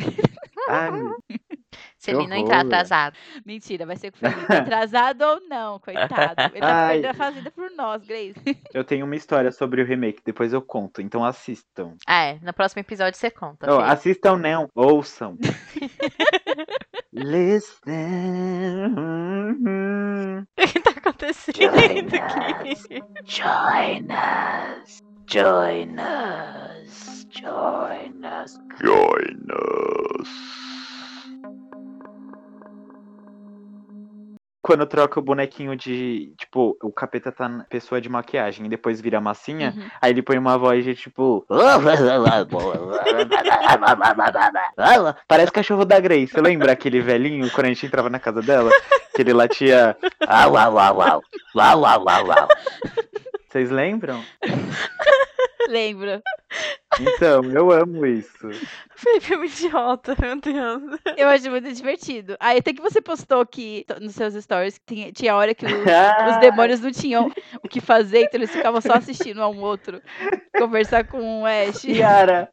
[0.70, 0.92] Ai,
[1.98, 3.16] Se ele não entrar atrasado.
[3.46, 4.54] Mentira, vai ser com o Felipe.
[4.54, 6.42] Atrasado ou não, coitado.
[6.54, 6.94] Ele tá Ai.
[6.94, 8.36] perdendo a fazenda por nós, Grace.
[8.74, 11.96] eu tenho uma história sobre o remake, depois eu conto, então assistam.
[12.08, 12.40] Ah, é.
[12.42, 13.72] No próximo episódio você conta.
[13.72, 15.38] Oh, assistam não, ouçam.
[17.18, 18.96] Listen.
[20.58, 23.04] O que tá acontecendo aqui?
[23.26, 25.02] Join us.
[25.28, 27.26] Join us.
[27.30, 28.60] Join us.
[28.82, 30.30] Join us.
[34.68, 36.34] Quando troca o bonequinho de.
[36.38, 39.88] Tipo, o capeta tá na pessoa de maquiagem e depois vira massinha, Uhum.
[40.02, 41.46] aí ele põe uma voz de tipo.
[45.26, 46.28] Parece cachorro da Grace.
[46.28, 48.70] Você lembra aquele velhinho quando a gente entrava na casa dela?
[49.16, 49.96] Que ele latia.
[50.28, 51.24] Au, au, au, au.
[51.56, 52.48] Au, au, au, au.
[53.50, 54.22] Vocês lembram?
[55.70, 56.22] Lembra?
[57.00, 58.50] Então, eu amo isso.
[58.96, 61.00] Felipe é um idiota, meu Deus.
[61.18, 62.36] Eu acho muito divertido.
[62.40, 66.38] Aí até que você postou que nos seus stories tinha, tinha hora que os, os
[66.40, 67.32] demônios não tinham
[67.62, 70.02] o que fazer, então eles ficavam só assistindo a um outro
[70.58, 71.86] conversar com o Ash.
[72.00, 72.50] Cara,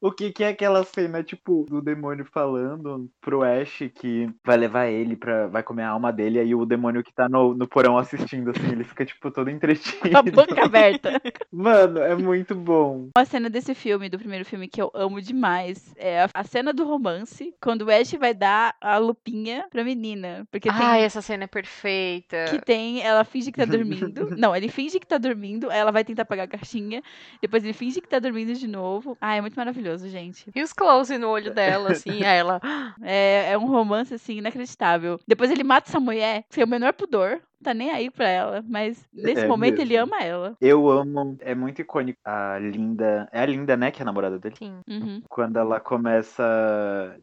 [0.00, 4.86] o que, que é aquela cena, tipo, do demônio falando pro Ash que vai levar
[4.86, 5.46] ele pra.
[5.48, 8.72] vai comer a alma dele, aí o demônio que tá no, no porão assistindo, assim,
[8.72, 10.10] ele fica, tipo, todo entretido.
[10.10, 11.20] Com a boca aberta.
[11.52, 12.91] Mano, é muito bom.
[13.16, 16.72] Uma cena desse filme, do primeiro filme, que eu amo demais, é a, a cena
[16.72, 20.46] do romance, quando o Ash vai dar a lupinha pra menina.
[20.50, 20.82] Porque tem.
[20.82, 22.46] Ai, essa cena é perfeita.
[22.50, 24.36] Que tem, ela finge que tá dormindo.
[24.36, 27.02] Não, ele finge que tá dormindo, aí ela vai tentar pegar a caixinha.
[27.40, 29.16] Depois ele finge que tá dormindo de novo.
[29.20, 30.50] Ah, é muito maravilhoso, gente.
[30.54, 32.60] E os close no olho dela, assim, aí ela.
[33.02, 35.18] É, é um romance, assim, inacreditável.
[35.26, 37.40] Depois ele mata essa mulher sem o menor pudor.
[37.62, 38.64] Tá nem aí pra ela.
[38.68, 40.04] Mas nesse É momento ele mesmo.
[40.14, 40.56] ama ela.
[40.60, 42.18] Eu amo, é muito icônico.
[42.24, 43.28] A Linda.
[43.32, 43.90] É a Linda, né?
[43.90, 44.56] Que é a namorada dele.
[44.56, 44.80] Sim.
[44.88, 45.22] Uhum.
[45.28, 46.42] Quando ela começa.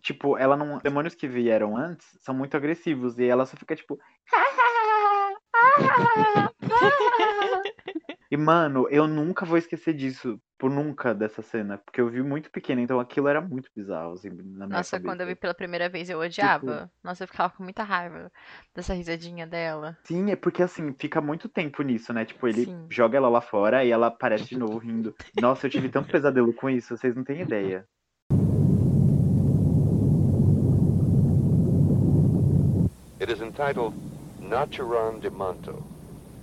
[0.01, 0.77] Tipo, ela não.
[0.77, 3.17] Os demônios que vieram antes são muito agressivos.
[3.19, 3.97] E ela só fica tipo.
[8.31, 10.39] E, mano, eu nunca vou esquecer disso.
[10.57, 11.77] Por nunca dessa cena.
[11.77, 15.07] Porque eu vi muito pequena, então aquilo era muito bizarro, assim, na minha Nossa, cabeça.
[15.07, 16.91] quando eu vi pela primeira vez eu odiava.
[17.03, 18.31] Nossa, eu ficava com muita raiva
[18.75, 19.97] dessa risadinha dela.
[20.05, 22.25] Sim, é porque assim, fica muito tempo nisso, né?
[22.25, 22.87] Tipo, ele Sim.
[22.89, 25.15] joga ela lá fora e ela aparece de novo rindo.
[25.39, 27.87] Nossa, eu tive tanto pesadelo com isso, vocês não têm ideia.
[33.21, 33.93] It is entitled
[34.41, 35.88] Naturon de Monto,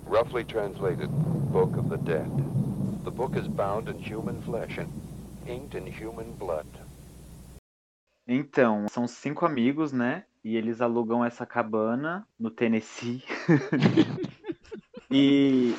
[0.09, 1.09] roughly translated,
[1.51, 2.29] Book of the Dead.
[3.03, 4.89] The book is bound in human flesh and
[5.47, 6.67] inked in human blood.
[8.27, 10.23] Então, são cinco amigos, né?
[10.43, 13.23] E eles alugam essa cabana no Tennessee.
[15.11, 15.73] e,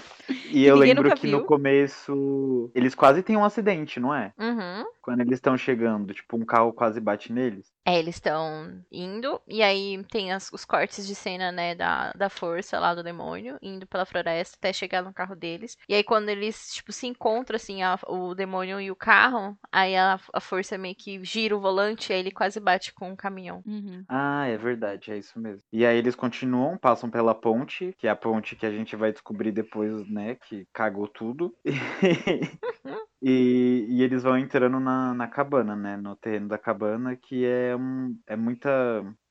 [0.51, 1.39] e eu Ninguém lembro que viu.
[1.39, 4.33] no começo eles quase têm um acidente, não é?
[4.39, 4.85] Uhum.
[5.03, 7.71] Quando eles estão chegando, tipo, um carro quase bate neles.
[7.89, 12.29] É, eles estão indo, e aí tem as- os cortes de cena, né, da, da
[12.29, 15.75] força lá do demônio, indo pela floresta até chegar no carro deles.
[15.89, 19.97] E aí quando eles, tipo, se encontram, assim, a- o demônio e o carro, aí
[19.97, 23.17] a, a força meio que gira o volante, e aí ele quase bate com o
[23.17, 23.63] caminhão.
[23.67, 24.05] Uhum.
[24.07, 25.63] Ah, é verdade, é isso mesmo.
[25.73, 29.13] E aí eles continuam, passam pela ponte, que é a ponte que a gente vai
[29.13, 31.55] descobrir depois, né, que cagou tudo.
[33.21, 37.75] E, e eles vão entrando na, na cabana, né, no terreno da cabana, que é
[37.77, 38.71] um, é muita,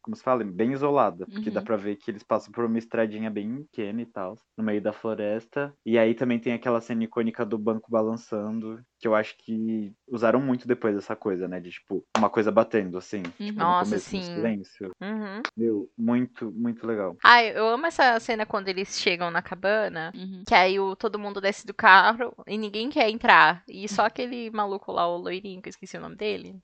[0.08, 1.66] como se fala, bem isolada, porque dá Uhum.
[1.66, 4.94] pra ver que eles passam por uma estradinha bem pequena e tal, no meio da
[4.94, 5.74] floresta.
[5.86, 10.40] E aí também tem aquela cena icônica do banco balançando, que eu acho que usaram
[10.40, 14.16] muito depois dessa coisa, né, de tipo, uma coisa batendo assim, tipo, no Nossa, começo,
[14.16, 14.34] no sim.
[14.34, 14.92] silêncio.
[15.02, 15.42] Uhum.
[15.58, 17.18] Meu, muito, muito legal.
[17.22, 20.14] Ai, eu amo essa cena quando eles chegam na cabana.
[20.16, 20.44] Uhum.
[20.48, 23.62] Que aí o, todo mundo desce do carro e ninguém quer entrar.
[23.68, 26.56] E só aquele maluco lá, o loirinho, que eu esqueci o nome dele.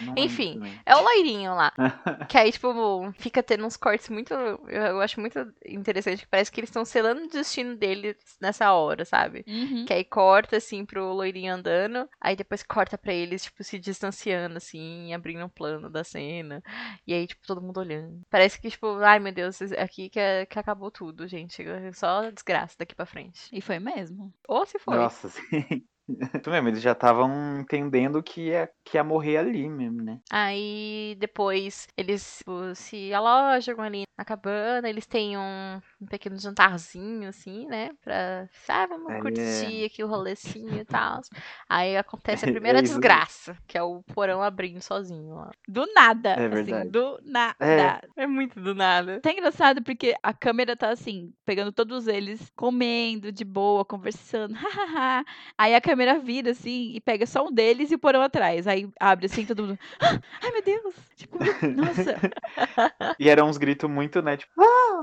[0.00, 0.60] Não lembro Enfim.
[0.86, 1.72] É o loirinho lá.
[2.28, 2.72] que aí, tipo,
[3.18, 4.32] fica tendo uns cortes muito.
[4.32, 6.22] Eu, eu acho muito interessante.
[6.22, 9.44] Que parece que eles estão selando o destino deles nessa hora, sabe?
[9.46, 9.84] Uhum.
[9.86, 12.08] Que aí corta, assim, pro loirinho andando.
[12.20, 16.62] Aí depois corta pra eles, tipo, se distanciando, assim, abrindo um plano da cena.
[17.06, 18.20] E aí, tipo, todo mundo olhando.
[18.30, 21.64] Parece que, tipo, ai meu Deus, aqui que, é- que acabou tudo, gente.
[21.94, 23.48] Só desgraça daqui pra frente.
[23.52, 24.32] E foi mesmo.
[24.46, 24.96] Ou se foi.
[24.96, 25.84] Nossa, sim.
[26.42, 30.18] Isso mesmo, eles já estavam entendendo que ia, que ia morrer ali mesmo, né?
[30.30, 37.28] Aí depois eles tipo, se alojam ali na cabana, eles têm um, um pequeno jantarzinho,
[37.28, 37.90] assim, né?
[38.02, 39.20] Pra, ah, vamos É.
[39.20, 41.20] curtir aqui o rolecinho e tal.
[41.68, 45.50] Aí acontece a primeira É desgraça, que é o porão abrindo sozinho lá.
[45.68, 46.30] Do nada.
[46.30, 46.90] É assim, verdade.
[46.90, 47.56] do nada.
[47.60, 48.00] É.
[48.16, 49.16] É muito do nada.
[49.16, 54.54] Até engraçado porque a câmera tá assim, pegando todos eles comendo de boa, conversando.
[54.54, 55.24] hahaha.
[55.56, 58.66] Aí a câmera vira assim e pega só um deles e o porão atrás.
[58.66, 59.78] Aí abre assim, todo mundo.
[60.00, 60.94] "Ah, Ai, meu Deus!
[61.16, 61.38] Tipo,
[61.76, 62.16] nossa.
[63.18, 64.36] E eram uns gritos muito, né?
[64.36, 64.52] Tipo,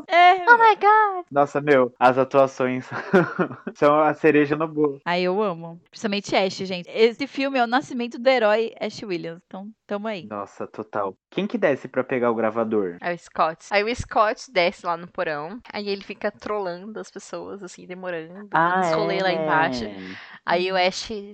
[0.07, 0.43] É.
[0.49, 1.25] Oh my god!
[1.31, 2.87] nossa, meu, as atuações
[3.75, 4.99] são a cereja no bolo.
[5.05, 5.79] Aí eu amo.
[5.89, 6.89] Principalmente Ash, gente.
[6.89, 9.41] Esse filme é o nascimento do herói Ash Williams.
[9.45, 10.25] Então, tamo aí.
[10.27, 11.15] Nossa, total.
[11.29, 12.97] Quem que desce pra pegar o gravador?
[13.01, 13.65] É o Scott.
[13.71, 15.59] Aí o Scott desce lá no porão.
[15.73, 18.47] Aí ele fica trolando as pessoas, assim, demorando.
[18.51, 19.33] Ah, rolê lá é.
[19.33, 19.83] embaixo.
[20.45, 20.84] Aí o Ash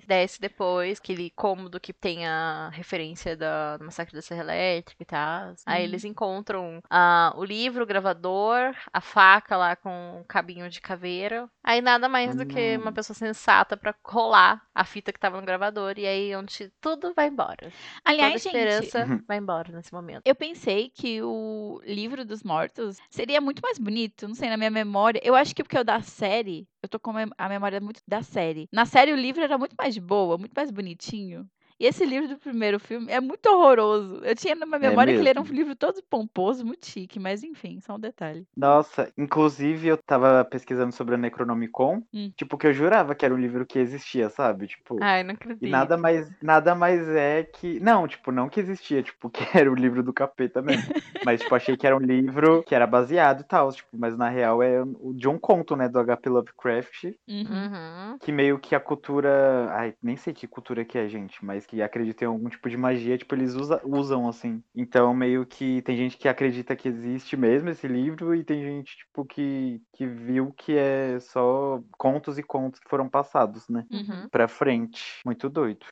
[0.08, 5.06] desce depois, aquele cômodo que tem a referência da, do massacre da Serra Elétrica e
[5.06, 5.54] tal.
[5.66, 5.84] Aí Uhum.
[5.84, 11.50] eles encontram ah, o livro, o gravador, a faca lá com o cabinho de caveira.
[11.64, 12.82] Aí nada mais do que Hum.
[12.82, 15.94] uma pessoa sensata pra rolar a fita que tava no gravador.
[15.98, 17.74] E aí onde tudo vai embora.
[18.04, 18.48] Aliás, Toda gente.
[18.48, 20.22] esperança vai embora nesse momento.
[20.26, 24.72] Eu pensei que o livro dos mortos seria muito mais bonito, não sei, na minha
[24.72, 25.20] memória.
[25.24, 28.02] Eu acho que porque o da série, eu tô com a mem- a memória muito
[28.08, 28.68] da série.
[28.72, 31.50] Na série o livro era muito mais boa, muito mais bonitinho.
[31.82, 34.22] E esse livro do primeiro filme é muito horroroso.
[34.24, 37.20] Eu tinha na minha É memória que ele era um livro todo pomposo, muito chique,
[37.20, 38.46] mas enfim, só um detalhe.
[38.56, 42.32] Nossa, inclusive eu tava pesquisando sobre a Necronomicon, Hum.
[42.38, 44.68] tipo, que eu jurava que era um livro que existia, sabe?
[44.68, 45.66] Tipo, Ai, não acredito.
[45.66, 47.80] e nada mais, nada mais é que.
[47.80, 50.94] Não, tipo, não que existia, tipo, que era o livro do capeta mesmo.
[51.26, 54.30] Mas, tipo, achei que era um livro que era baseado e tal, tipo, mas na
[54.30, 56.30] real é o de um conto, né, do H.P.
[56.30, 57.42] Lovecraft, Uhum.
[57.50, 58.18] Uhum.
[58.20, 59.68] que meio que a cultura.
[59.72, 62.76] Ai, nem sei que cultura que é, gente, mas que acredita em algum tipo de
[62.76, 64.62] magia, tipo, eles usa- usam, assim.
[64.76, 68.98] Então, meio que tem gente que acredita que existe mesmo esse livro, e tem gente,
[68.98, 73.86] tipo, que, que viu que é só contos e contos que foram passados, né?
[73.90, 74.28] Uhum.
[74.30, 75.22] Pra frente.
[75.26, 75.86] Muito doido.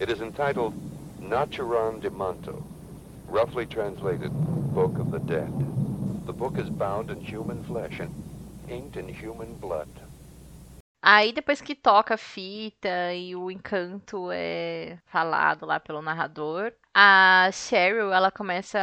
[0.00, 0.72] It is entitled
[1.20, 2.54] Naturon de Monto,
[3.28, 4.30] roughly translated,
[4.74, 5.50] Book of the Dead.
[6.26, 8.08] The book is bound in human flesh and
[8.70, 10.09] inked in human blood.
[11.02, 17.48] Aí depois que toca a fita e o encanto é falado lá pelo narrador, a
[17.52, 18.78] Cheryl, ela começa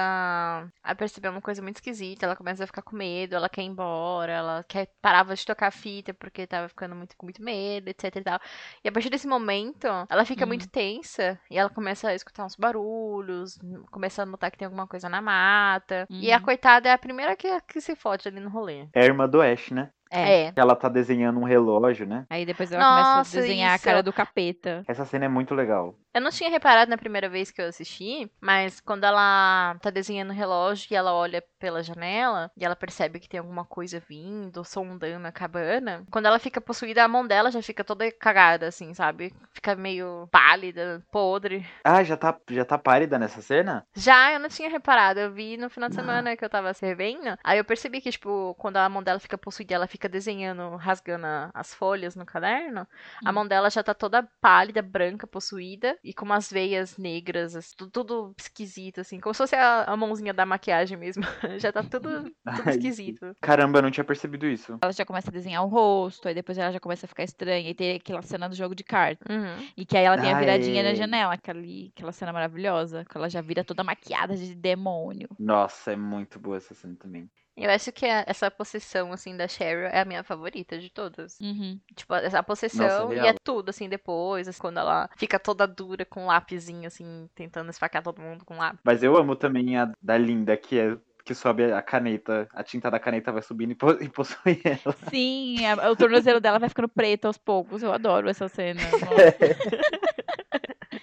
[0.84, 3.66] a perceber uma coisa muito esquisita, ela começa a ficar com medo, ela quer ir
[3.66, 7.88] embora, ela quer parava de tocar a fita porque tava ficando muito com muito medo,
[7.90, 8.40] etc e tal.
[8.84, 10.48] E a partir desse momento, ela fica Uhum.
[10.48, 13.60] muito tensa e ela começa a escutar uns barulhos,
[13.92, 16.08] começa a notar que tem alguma coisa na mata.
[16.20, 16.44] E a Uhum.
[16.44, 18.88] coitada é a primeira que, que se fode ali no rolê.
[18.94, 19.92] É a irmã do Ash, né?
[20.12, 20.46] É.
[20.48, 20.54] É.
[20.56, 22.26] Ela tá desenhando um relógio, né?
[22.30, 23.84] Aí depois ela começa a Nossa, desenhar a isso.
[23.86, 24.84] cara do capeta.
[24.88, 25.96] Essa cena é muito legal.
[26.18, 30.32] Eu não tinha reparado na primeira vez que eu assisti, mas quando ela tá desenhando
[30.32, 34.64] o relógio e ela olha pela janela e ela percebe que tem alguma coisa vindo,
[34.64, 38.96] sondando a cabana, quando ela fica possuída, a mão dela já fica toda cagada, assim,
[38.96, 39.32] sabe?
[39.54, 41.64] Fica meio pálida, podre.
[41.84, 43.86] Ah, já tá, já tá pálida nessa cena?
[43.96, 47.38] Já eu não tinha reparado, eu vi no final de semana que eu tava servendo.
[47.44, 51.28] Aí eu percebi que, tipo, quando a mão dela fica possuída, ela fica desenhando, rasgando
[51.54, 52.88] as folhas no caderno.
[53.24, 53.34] A Hum.
[53.34, 57.92] mão dela já tá toda pálida, branca, possuída, e com umas veias negras, assim, tudo,
[57.92, 61.24] tudo esquisito, assim, como se fosse a, a mãozinha da maquiagem mesmo.
[61.60, 63.36] já tá tudo, tudo Ai, esquisito.
[63.42, 64.78] Caramba, eu não tinha percebido isso.
[64.82, 67.70] Ela já começa a desenhar o rosto, aí depois ela já começa a ficar estranha.
[67.70, 69.28] E tem aquela cena do jogo de cartas.
[69.30, 69.72] Uhum.
[69.76, 70.96] E que aí ela tem a Ah, viradinha na é.
[70.96, 71.60] janela, aquela,
[71.94, 73.04] aquela cena maravilhosa.
[73.06, 75.30] Que ela já vira toda maquiada de demônio.
[75.38, 77.30] Nossa, é muito boa essa cena também.
[77.58, 81.40] Eu acho que a- essa possessão, assim, da Cheryl é a minha favorita de todas.
[81.42, 81.80] Uhum.
[81.96, 83.28] Tipo, essa possessão e real.
[83.30, 87.72] é tudo, assim, depois, assim, quando ela fica toda dura com um lápisinho, assim, tentando
[87.72, 88.80] esfaquear todo mundo com lápis.
[88.84, 92.90] Mas eu amo também a da Linda, que é que sobe a caneta, a tinta
[92.90, 94.96] da caneta vai subindo e, po- e possui ela.
[95.10, 97.82] Sim, a- o tornozelo dela vai ficando preto aos poucos.
[97.84, 98.80] Eu adoro essa cena.
[99.04, 99.38] Nossa.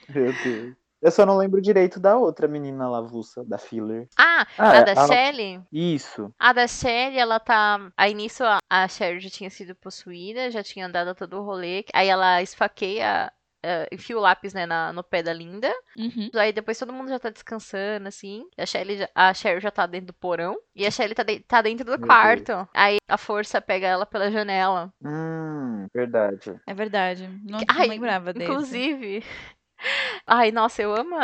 [0.09, 0.84] Meu Deus.
[1.05, 4.09] Eu só não lembro direito da outra menina lavuça, da filler.
[4.19, 5.61] Ah, Ah, a é, da a- Shelley?
[5.71, 6.33] Isso.
[6.39, 7.93] A da Shelly, ela tá.
[7.95, 11.85] Aí nisso a, a Sherry já tinha sido possuída, já tinha andado todo o rolê.
[11.93, 13.31] Aí ela esfaqueia,
[13.63, 15.71] eh, enfia o lápis, né, na- no pé da Linda.
[15.97, 16.31] Uhum.
[16.37, 18.47] Aí depois todo mundo já tá descansando, assim.
[18.57, 20.57] A Shelly, já- a Sherry já tá dentro do porão.
[20.75, 22.67] E a Shelly tá, de- tá dentro do Meu quarto.
[22.73, 24.91] Aí a força pega ela pela janela.
[25.05, 26.59] Hum, verdade.
[26.67, 27.29] É verdade.
[27.45, 28.51] Não, não Ai, lembrava desse.
[28.51, 29.23] Inclusive.
[30.27, 31.17] Ai, nossa, eu amo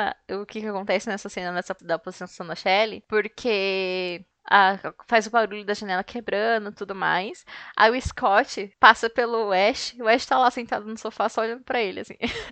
[0.42, 5.30] o que, que acontece nessa cena nessa, da possessão da Shelly, porque a- faz o
[5.30, 7.44] barulho da janela quebrando tudo mais.
[7.76, 11.62] Aí o Scott passa pelo Ash, o Ash tá lá sentado no sofá só olhando
[11.64, 12.16] pra ele, assim.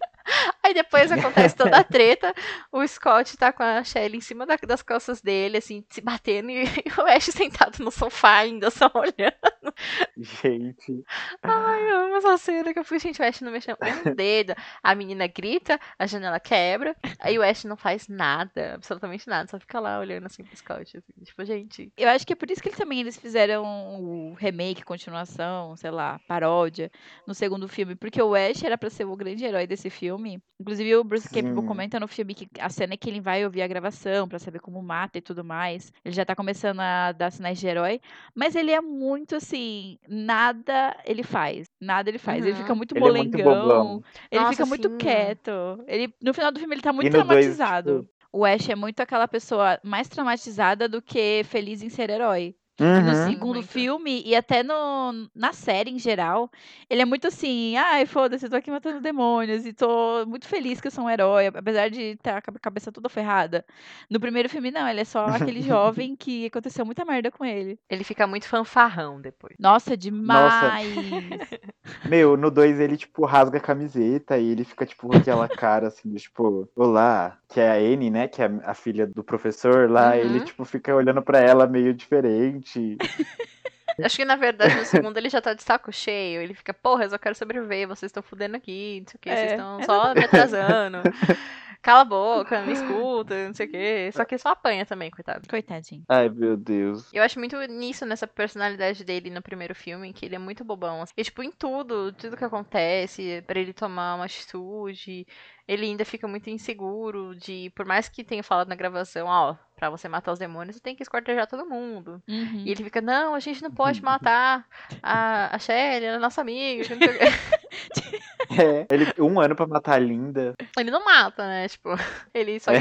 [0.69, 2.35] Aí depois acontece toda a treta,
[2.71, 6.51] o Scott tá com a Shelly em cima da- das costas dele, assim, se batendo,
[6.53, 6.65] e,
[6.99, 9.75] o Ash sentado no sofá ainda, só olhando.
[10.17, 11.05] Gente.
[11.43, 14.55] Ai, eu amo essa cena que eu fui, gente, o Ash não mexeu um dedo.
[14.83, 19.59] A menina grita, a janela quebra, aí o Ash não faz nada, absolutamente nada, só
[19.59, 21.91] fica lá olhando assim pro Scott, assim, tipo, gente.
[21.97, 23.65] Eu acho que é por isso que eles também eles fizeram
[24.01, 26.91] o remake, continuação, sei lá, paródia
[27.27, 30.43] no segundo filme, porque o Ash era pra ser o grande herói desse filme.
[30.61, 33.63] Inclusive o Bruce Campbell comenta no filme que a cena é que ele vai ouvir
[33.63, 35.93] a gravação pra saber como mata e tudo mais.
[36.05, 38.01] Ele já tá começando a dar sinais de herói,
[38.35, 42.45] mas ele é muito assim, nada ele faz, nada ele faz.
[42.45, 42.59] Ele Uhum.
[42.63, 44.97] fica muito Ele é muito ele Nossa, fica muito sim.
[44.99, 45.51] quieto.
[45.87, 48.01] Ele no final do filme ele tá muito no dois, traumatizado.
[48.03, 52.55] tipo- O Ash é muito aquela pessoa mais traumatizada do que feliz em ser herói.
[53.01, 53.15] No Uhum.
[53.15, 53.69] segundo Muito.
[53.69, 56.51] filme, e até no, na série em geral,
[56.91, 60.81] ele é muito assim, ai, foda-se, eu tô aqui matando demônios e tô muito feliz
[60.81, 63.65] que eu sou um herói, apesar de estar com a cabeça toda ferrada.
[64.11, 67.79] No primeiro filme, não, ele é só aquele jovem que aconteceu muita merda com ele.
[67.89, 69.57] Ele fica muito fanfarrão depois.
[69.59, 71.41] Nossa, demais!
[72.05, 75.89] Meu, no 2 ele, tipo, rasga a camiseta e ele fica, tipo, com aquela cara,
[75.89, 79.91] assim, de, tipo, olá, que é a Anne, né, que é a filha do professor
[79.91, 80.23] lá, Uhum.
[80.23, 82.68] ele, tipo, fica olhando pra ela meio diferente.
[84.03, 86.41] Acho que na verdade no segundo ele já tá de saco cheio.
[86.41, 89.29] Ele fica, porra, eu só quero sobreviver, vocês estão fudendo aqui, não sei o que,
[89.31, 90.99] vocês É, estão só me atrasando.
[91.81, 94.11] Cala a boca, me escuta, não sei o que.
[94.13, 95.49] Só que só apanha também, coitado.
[95.49, 96.03] Coitadinho.
[96.09, 97.09] Ai, meu Deus.
[97.15, 101.01] Eu acho muito nisso, nessa personalidade dele no primeiro filme, que ele é muito bobão.
[101.03, 101.13] assim.
[101.17, 105.25] E, tipo, em tudo, tudo que acontece, pra ele tomar uma atitude,
[105.69, 109.89] ele ainda fica muito inseguro de, por mais que tenha falado na gravação, ó, pra
[109.91, 112.21] você matar os demônios, você tem que escortejar todo mundo.
[112.29, 112.63] Uhum.
[112.67, 114.67] E ele fica, não, a gente não pode matar
[115.03, 116.85] a, a Shelly, ela é nossa amiga.
[116.85, 117.25] que não sei o quê."
[118.51, 120.55] É, ele, um ano pra matar a Linda.
[120.79, 121.69] ele não mata, né?
[121.69, 121.91] Tipo,
[122.33, 122.79] ele só É.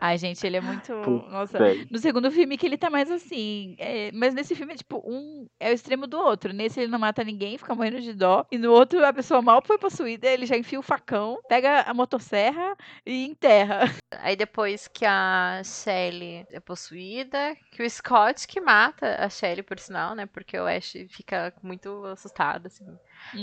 [0.00, 0.92] Ai, gente, ele é muito.
[1.02, 1.28] Puta.
[1.30, 1.58] Nossa.
[1.90, 3.76] No segundo filme que ele tá mais assim.
[3.78, 6.52] é, mas nesse filme é tipo, um é o extremo do outro.
[6.52, 8.46] Nesse ele não mata ninguém, fica morrendo de dó.
[8.50, 11.92] E no outro a pessoa mal foi possuída, ele já enfia o facão, pega a
[11.92, 13.80] motosserra e enterra.
[14.20, 19.78] Aí depois que a Shelly é possuída, que o Scott que mata a Shelly, por
[19.78, 20.26] sinal, né?
[20.26, 22.86] Porque o Ash fica muito assustado, assim.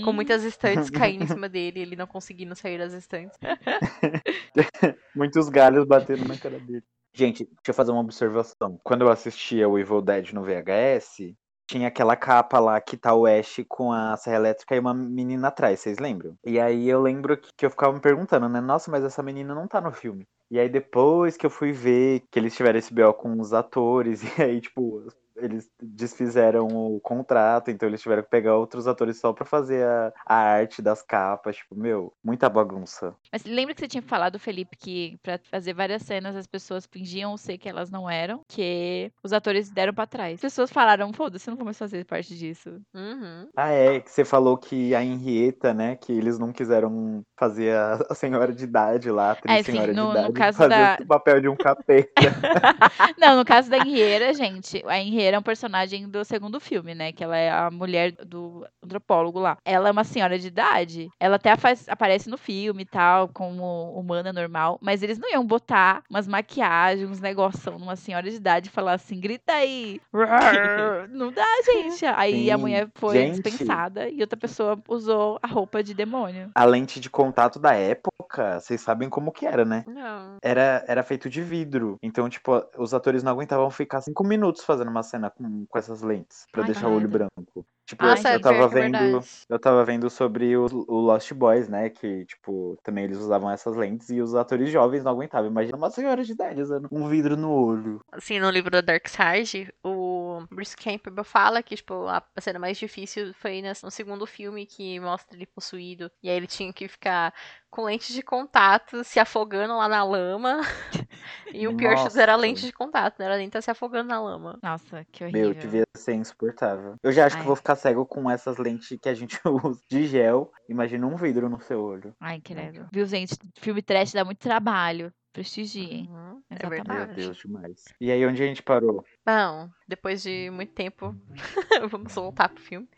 [0.02, 3.38] Com Hum, muitas estantes caindo em cima dele, ele não conseguindo sair das estantes.
[5.16, 6.84] Muitos galhos batendo na cara dele.
[7.14, 8.80] Gente, deixa eu fazer uma observação.
[8.84, 11.34] Quando eu assistia o Evil Dead no VHS,
[11.68, 15.48] tinha aquela capa lá que tá o Ash com a serra elétrica e uma menina
[15.48, 16.36] atrás, vocês lembram?
[16.46, 18.62] E aí eu lembro que eu ficava me perguntando, né?
[18.62, 20.26] Nossa, mas essa menina não tá no filme.
[20.50, 24.22] E aí depois que eu fui ver que eles tiveram esse BO com os atores,
[24.40, 25.08] e aí, tipo,
[25.48, 30.14] eles desfizeram o contrato, então eles tiveram que pegar outros atores só pra fazer a,
[30.26, 31.58] a arte das capas.
[31.58, 33.16] Tipo, meu, muita bagunça.
[33.32, 37.36] Mas lembra que você tinha falado, Felipe, que pra fazer várias cenas as pessoas fingiam
[37.38, 40.36] ser que elas não eram, que os atores deram pra trás.
[40.36, 42.82] As pessoas falaram, foda-se, eu não vou mais fazer parte disso.
[42.94, 43.48] Uhum.
[43.56, 48.00] Ah, é, que você falou que a Henrietta, né, que eles não quiseram fazer a,
[48.10, 50.58] a senhora de idade lá, a atriz É, sim, senhora no- de no idade, caso
[50.58, 52.12] fazer da- o papel de um capeta.
[53.18, 56.94] Não, no caso da Henriera, gente, a Henriera primeiro é um personagem do segundo filme,
[56.94, 57.12] né?
[57.12, 59.58] Que ela é a mulher do antropólogo lá.
[59.64, 61.10] Ela é uma senhora de idade.
[61.20, 64.78] Ela até faz- aparece no filme e tal, como humana normal.
[64.82, 68.94] Mas eles não iam botar umas maquiagens, uns negoção numa senhora de idade e falar
[68.94, 70.02] assim, grita aí.
[71.10, 72.06] Não dá, gente.
[72.06, 72.62] Aí a Sim.
[72.62, 73.42] mulher foi Gente.
[73.42, 76.50] dispensada e outra pessoa usou a roupa de demônio.
[76.56, 79.84] A lente de contato da época, vocês sabem como que era, né?
[79.88, 80.38] Não.
[80.42, 81.98] Era, era feito de vidro.
[82.02, 86.02] Então, tipo, os atores não aguentavam ficar cinco minutos fazendo uma cena com, com essas
[86.02, 87.66] lentes pra Ai, deixar o olho branco.
[87.88, 88.92] Tipo, Ah, eu, tava é vendo.
[88.92, 89.30] verdade.
[89.50, 91.90] Eu tava vendo sobre o, o Lost Boys, né?
[91.90, 95.50] Que, tipo, também eles usavam essas lentes e os atores jovens não aguentavam.
[95.50, 98.02] Imagina uma senhora de idade usando um vidro no olho.
[98.12, 102.78] Assim, no livro da Dark Side, o Bruce Campbell fala que, tipo, a cena mais
[102.78, 106.12] difícil foi no segundo filme que mostra ele possuído.
[106.22, 107.34] E aí ele tinha que ficar
[107.78, 110.62] com lente de contato, se afogando lá na lama.
[111.54, 113.26] e o pior de tudo era lente de contato, né?
[113.26, 114.58] Era nem tá se afogando na lama.
[114.64, 115.52] Nossa, que horrível.
[115.52, 116.96] Meu, devia ser insuportável.
[117.04, 117.46] Eu já acho que Ai.
[117.46, 120.52] vou ficar cego com essas lentes que a gente usa de gel.
[120.68, 122.16] Imagina um vidro no seu olho.
[122.20, 122.88] Ai, credo.
[122.92, 123.38] Viu, gente?
[123.60, 125.14] Filme trash dá muito trabalho.
[125.32, 126.10] Prestigiem.
[126.10, 126.88] Uhum, é Exatamente.
[126.88, 127.22] Meu verdade.
[127.22, 127.84] Deus, demais.
[128.02, 129.06] E aí, onde a gente parou?
[129.24, 131.16] Bom, depois de muito tempo,
[131.92, 132.90] vamos voltar pro filme.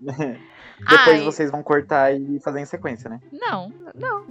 [0.78, 1.24] Depois Ai.
[1.24, 3.20] vocês vão cortar e fazer em sequência, né?
[3.94, 4.26] Não.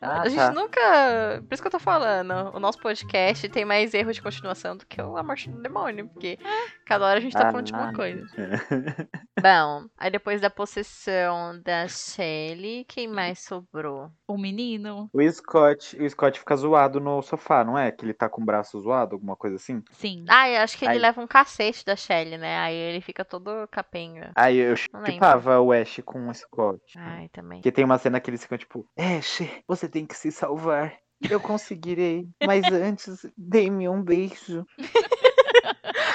[0.00, 0.52] Ah, a gente tá.
[0.52, 1.42] nunca.
[1.48, 2.54] Por isso que eu tô falando.
[2.54, 6.08] O nosso podcast tem mais erro de continuação do que o A Morte do Demônio.
[6.08, 6.38] Porque
[6.84, 7.92] cada hora a gente tá falando de uma Ah.
[7.94, 8.24] coisa.
[9.40, 14.10] Bom, aí depois da possessão da Shelly, quem mais sobrou?
[14.26, 17.90] O menino, O Scott, o Scott fica zoado no sofá, não é?
[17.92, 19.82] Que ele tá com o braço zoado, alguma coisa assim?
[19.90, 20.24] sim.
[20.28, 22.58] Ah, eu acho que ele Aí- leva um cacete da Shelly, né?
[22.58, 24.32] Aí ele fica todo capenga.
[24.34, 26.80] Aí eu chipava o Ash com o Scott.
[26.96, 27.58] Ai, também.
[27.58, 30.94] Porque tem uma cena que eles ficam tipo, Ash, você tem que se salvar.
[31.30, 32.26] Eu conseguirei.
[32.44, 34.64] Mas antes, dê-me um beijo.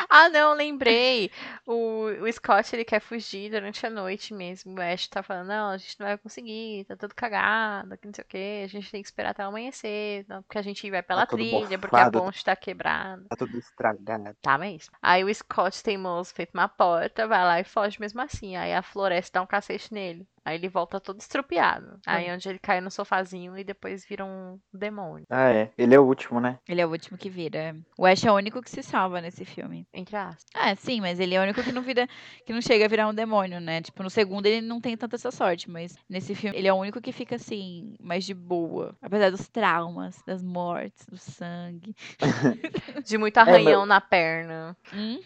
[0.09, 1.31] Ah, não, lembrei.
[1.67, 4.75] O, o Scott, ele quer fugir durante a noite mesmo.
[4.75, 8.13] O Ash tá falando, não, a gente não vai conseguir, tá tudo cagado, que não
[8.13, 11.03] sei o que, a gente tem que esperar até amanhecer, não, porque a gente vai
[11.03, 13.23] pela Tá trilha, porque a mofado, ponte tá quebrada.
[13.29, 14.35] Tá tudo estragado.
[14.41, 14.91] Tá mesmo.
[15.01, 18.55] Aí o Scott teimoso feito uma porta, vai lá e foge mesmo assim.
[18.55, 20.27] Aí a floresta dá um cacete nele.
[20.49, 21.99] Aí ele volta todo estrupiado.
[22.07, 25.25] Aí é onde ele cai no sofazinho e depois vira um demônio.
[25.29, 25.71] Ah, é.
[25.77, 26.57] Ele é o último, né?
[26.67, 27.75] Ele é o último que vira.
[27.97, 29.85] O Ash é o único que se salva nesse filme.
[29.93, 30.43] Entre aspas.
[30.55, 32.07] Ah, sim, mas ele é o único que não vira,
[32.45, 33.79] que não chega a virar um demônio, né?
[33.81, 36.77] Tipo, no segundo ele não tem tanta essa sorte, mas nesse filme ele é o
[36.77, 38.95] único que fica assim, mais de boa.
[39.01, 41.95] Apesar dos traumas, das mortes, do sangue.
[43.05, 44.75] De muito arranhão meu- na perna.
[44.93, 45.19] Uhum.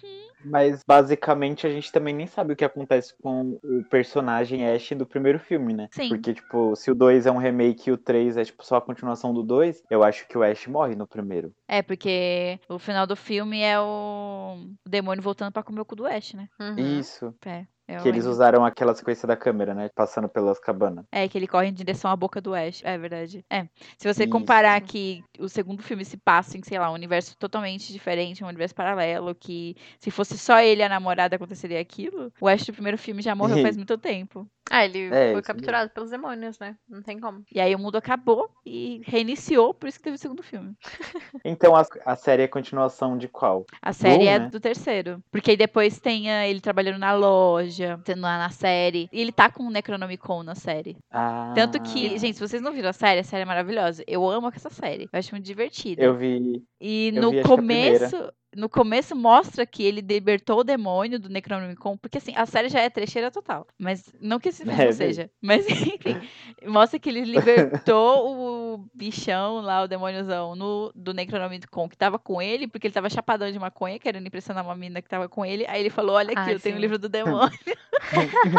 [0.46, 5.06] Mas basicamente a gente também nem sabe o que acontece com o personagem Ash do
[5.06, 5.88] primeiro filme, né?
[5.92, 6.10] Sim.
[6.10, 8.82] Porque, tipo, se o 2 é um remake e o 3 é, tipo, só a
[8.82, 11.54] continuação do 2, eu acho que o Ash morre no primeiro.
[11.68, 15.96] É, porque o final do filme é o, o demônio voltando pra comer o cu
[15.96, 16.48] do Ash, né?
[16.60, 17.00] Uhum.
[17.00, 17.34] Isso.
[17.46, 17.66] É.
[17.88, 18.32] eu Que eles lembro.
[18.32, 19.90] usaram aquela sequência da câmera, né?
[19.94, 21.06] Passando pelas cabanas.
[21.12, 22.82] É, que ele corre em direção à boca do Ash.
[22.84, 23.44] É verdade.
[23.50, 23.68] É.
[23.98, 24.32] Se você Isso.
[24.32, 28.48] comparar que o segundo filme se passa em, sei lá, um universo totalmente diferente, um
[28.48, 32.74] universo paralelo, que se fosse só ele e a namorada aconteceria aquilo, o Ash do
[32.74, 34.48] primeiro filme já morreu faz muito tempo.
[34.76, 36.76] Ah, ele É, foi capturado pelos demônios, né?
[36.90, 37.44] Não tem como.
[37.54, 40.74] E aí o mundo acabou e reiniciou, por isso que teve o segundo filme.
[41.46, 43.66] Então a, a série é continuação de qual?
[43.82, 44.50] A série é né?
[44.50, 45.22] do terceiro.
[45.30, 49.08] Porque aí depois tem ah, ele trabalhando na loja, tendo lá na série.
[49.12, 50.98] E ele tá com o Necronomicon na série.
[51.12, 54.04] Ah, Tanto que, gente, se vocês não viram a série, a série é maravilhosa.
[54.08, 55.04] Eu amo essa série.
[55.12, 56.02] Eu acho muito divertida.
[56.02, 56.64] Eu vi.
[56.82, 58.10] E eu no vi, acho que a primeira.
[58.10, 62.70] começo, no começo mostra que ele libertou o demônio do Necronomicon, porque assim, a série
[62.70, 66.20] já é trecheira total, mas não que esse filme É, não seja, mas enfim,
[66.66, 72.42] mostra que ele libertou o bichão lá, o demôniozão no, do Necronomicon, que tava com
[72.42, 75.66] ele, porque ele tava chapadão de maconha, querendo impressionar uma menina que tava com ele,
[75.68, 76.82] aí ele falou, olha aqui, Ah, eu tenho o sim.
[76.82, 77.52] livro do demônio.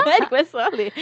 [0.07, 0.93] aí ele começou a ler.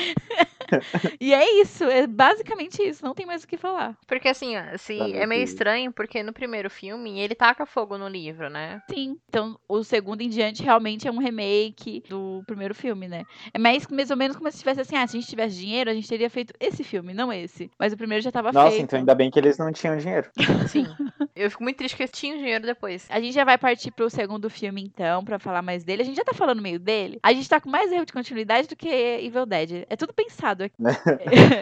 [1.21, 3.97] E é isso, é basicamente isso, não tem mais o que falar.
[4.07, 8.49] Porque assim, Tá, é meio estranho, porque no primeiro filme ele taca fogo no livro,
[8.49, 8.81] né?
[8.91, 9.17] Sim.
[9.29, 13.25] Então, o segundo em diante realmente é um remake do primeiro filme, né?
[13.53, 15.91] É mais, mais ou menos como se tivesse assim, ah, se a gente tivesse dinheiro,
[15.91, 17.71] a gente teria feito esse filme, não esse.
[17.79, 18.85] Mas o primeiro já tava Nossa, feito.
[18.85, 20.31] então ainda bem que eles não tinham dinheiro.
[20.69, 20.87] Sim.
[21.35, 23.07] Eu fico muito triste que eles tinham dinheiro depois.
[23.09, 26.03] A gente já vai partir pro segundo filme, então, pra falar mais dele.
[26.03, 27.19] A gente já tá falando meio dele.
[27.23, 29.85] A gente tá com mais erro de continuidade do que Evil Dead.
[29.89, 30.75] É tudo pensado aqui.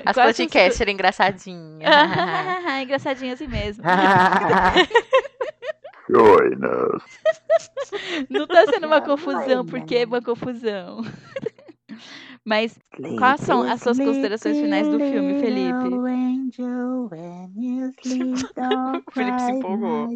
[0.05, 1.82] As Quase podcasts eram engraçadinhas.
[1.84, 3.84] Ah, Engraçadinho assim mesmo.
[6.09, 7.03] Joinas.
[8.28, 11.03] Não tá sendo uma confusão, porque é uma confusão.
[12.44, 12.78] Mas
[13.18, 15.90] quais são as suas considerações finais do filme, Felipe?
[19.07, 20.09] O Felipe se empolgou.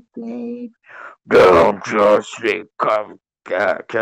[1.26, 3.16] Don't you sleep, come
[3.48, 3.94] back.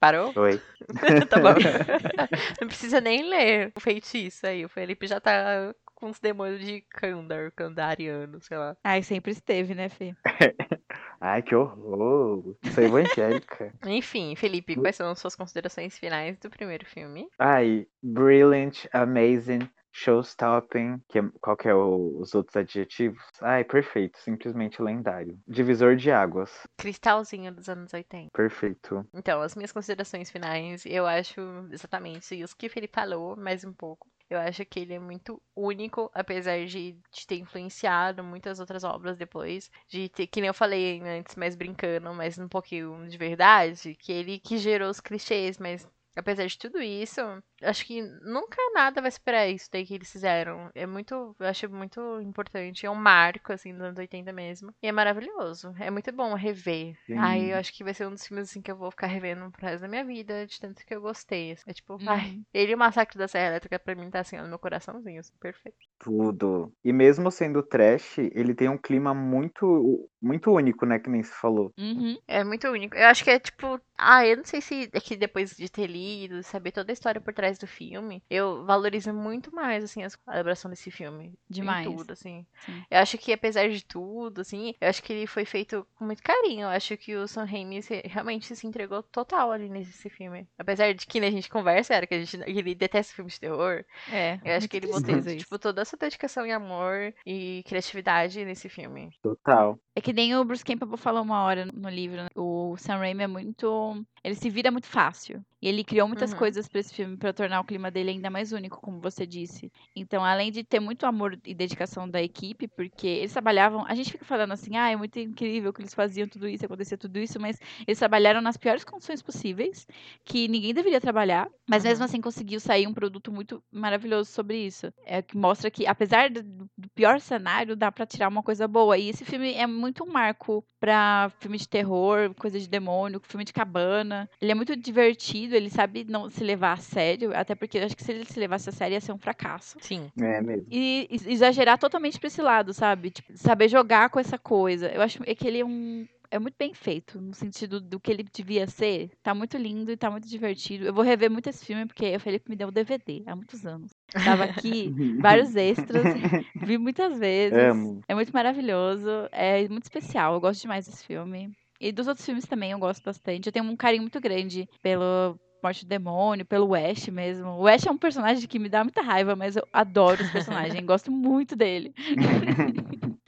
[0.00, 0.32] Parou?
[0.36, 0.60] Oi.
[1.30, 1.54] tá bom.
[2.60, 4.64] Não precisa nem ler o feitiço aí.
[4.64, 8.76] O Felipe já tá com os demônios de Kandar, Kandariano, sei lá.
[8.84, 10.14] Ai, sempre esteve, né, Fê?
[11.20, 12.54] Ai, que horror.
[12.74, 13.72] Sou evangélica.
[13.86, 17.26] Enfim, Felipe, quais são as suas considerações finais do primeiro filme?
[17.38, 19.60] Ai, brilliant, amazing,
[19.94, 21.00] showstopping.
[21.08, 23.22] Que, é- qual que é o- os outros adjetivos?
[23.40, 24.18] Ai, perfeito.
[24.18, 25.38] Simplesmente lendário.
[25.46, 26.50] Divisor de águas.
[26.76, 28.30] Cristalzinho dos anos 80.
[28.32, 29.06] Perfeito.
[29.14, 31.40] Então, as minhas considerações finais, eu acho
[31.70, 34.08] exatamente isso que o Felipe falou, mais um pouco.
[34.30, 39.18] Eu acho que ele é muito único, apesar de, de ter influenciado muitas outras obras
[39.18, 39.70] depois.
[39.88, 44.10] De ter, que nem eu falei antes, mais brincando, mas um pouquinho de verdade, que
[44.12, 45.86] ele que gerou os clichês, mas
[46.16, 47.20] apesar de tudo isso,
[47.64, 50.70] acho que nunca nada vai superar isso daí que eles fizeram.
[50.74, 52.86] É muito, eu acho muito importante.
[52.86, 54.72] É um marco, assim, dos anos 80 mesmo.
[54.82, 55.74] E é maravilhoso.
[55.78, 56.96] É muito bom rever.
[57.06, 57.14] Sim.
[57.18, 59.50] Ai, eu acho que vai ser um dos filmes, assim, que eu vou ficar revendo
[59.50, 61.56] pro resto da minha vida, de tanto que eu gostei.
[61.66, 62.44] É tipo, ai, Uhum.
[62.52, 65.20] ele e o Massacre da Serra Elétrica, pra mim, tá assim, ó, no meu coraçãozinho,
[65.20, 65.78] assim, perfeito.
[65.98, 66.72] Tudo.
[66.84, 70.98] E mesmo sendo trash, ele tem um clima muito, muito único, né?
[70.98, 71.72] Que nem se falou.
[71.78, 72.16] Uhum.
[72.28, 72.96] É muito único.
[72.96, 73.80] Eu acho que é tipo.
[73.98, 77.20] Ah, eu não sei se é que depois de ter lido, saber toda a história
[77.20, 81.26] por trás do filme, eu valorizo muito mais, assim, as- a celebração desse filme.
[81.26, 81.86] em Demais.
[81.86, 82.44] tudo, assim.
[82.64, 82.84] Sim.
[82.90, 86.22] Eu acho que, apesar de tudo, assim, eu acho que ele foi feito com muito
[86.22, 86.62] carinho.
[86.62, 90.46] Eu acho que o Sam Raimi realmente se entregou total ali nesse filme.
[90.58, 93.34] Apesar de que né, a gente conversa, era que, a gente, que ele detesta filmes
[93.34, 93.84] de terror.
[94.10, 94.38] É.
[94.44, 99.10] Eu acho que ele botou, tipo, toda essa dedicação e amor e criatividade nesse filme.
[99.22, 99.78] Total.
[99.96, 102.16] É que nem o Bruce Campbell falou uma hora no livro.
[102.22, 102.28] né?
[102.34, 104.04] O Sam Raimi é muito.
[104.24, 105.44] Ele se vira muito fácil.
[105.62, 106.38] E ele criou muitas Uhum.
[106.38, 109.70] coisas pra esse filme pra tornar o clima dele ainda mais único, como você disse.
[109.96, 113.84] Então, além de ter muito amor e dedicação da equipe, porque eles trabalhavam.
[113.86, 116.98] A gente fica falando assim, ah, é muito incrível que eles faziam tudo isso, acontecia
[116.98, 119.86] tudo isso, mas eles trabalharam nas piores condições possíveis,
[120.24, 121.84] que ninguém deveria trabalhar, mas Uhum.
[121.84, 124.92] mesmo assim conseguiu sair um produto muito maravilhoso sobre isso.
[125.06, 128.96] É que mostra que, apesar do, pior cenário, dá pra tirar uma coisa boa.
[128.98, 133.44] E esse filme é muito um marco pra filme de terror, coisa de demônio, filme
[133.44, 134.28] de cabana.
[134.40, 137.96] Ele é muito divertido, ele sabe não se levar a sério, até porque eu acho
[137.96, 139.78] que se ele se levasse a sério ia ser um fracasso.
[139.80, 140.10] Sim.
[140.20, 140.66] É mesmo.
[140.70, 143.10] E ex- exagerar totalmente pra esse lado, sabe?
[143.10, 144.88] Tipo, saber jogar com essa coisa.
[144.88, 146.06] Eu acho que ele é um.
[146.34, 149.08] É muito bem feito, no sentido do que ele devia ser.
[149.22, 150.84] Tá muito lindo e tá muito divertido.
[150.84, 153.64] Eu vou rever muito esse filme, porque o Felipe me deu o DVD há muitos
[153.64, 153.92] anos.
[154.24, 156.02] Tava aqui, vários extras,
[156.66, 157.56] vi muitas vezes.
[157.56, 158.00] Amo.
[158.08, 160.34] É muito maravilhoso, é muito especial.
[160.34, 161.52] Eu gosto demais desse filme.
[161.80, 163.46] E dos outros filmes também eu gosto bastante.
[163.46, 167.48] Eu tenho um carinho muito grande pelo Morte do Demônio, pelo West mesmo.
[167.50, 170.82] O West é um personagem que me dá muita raiva, mas eu adoro esse personagem,
[170.84, 171.94] gosto muito dele.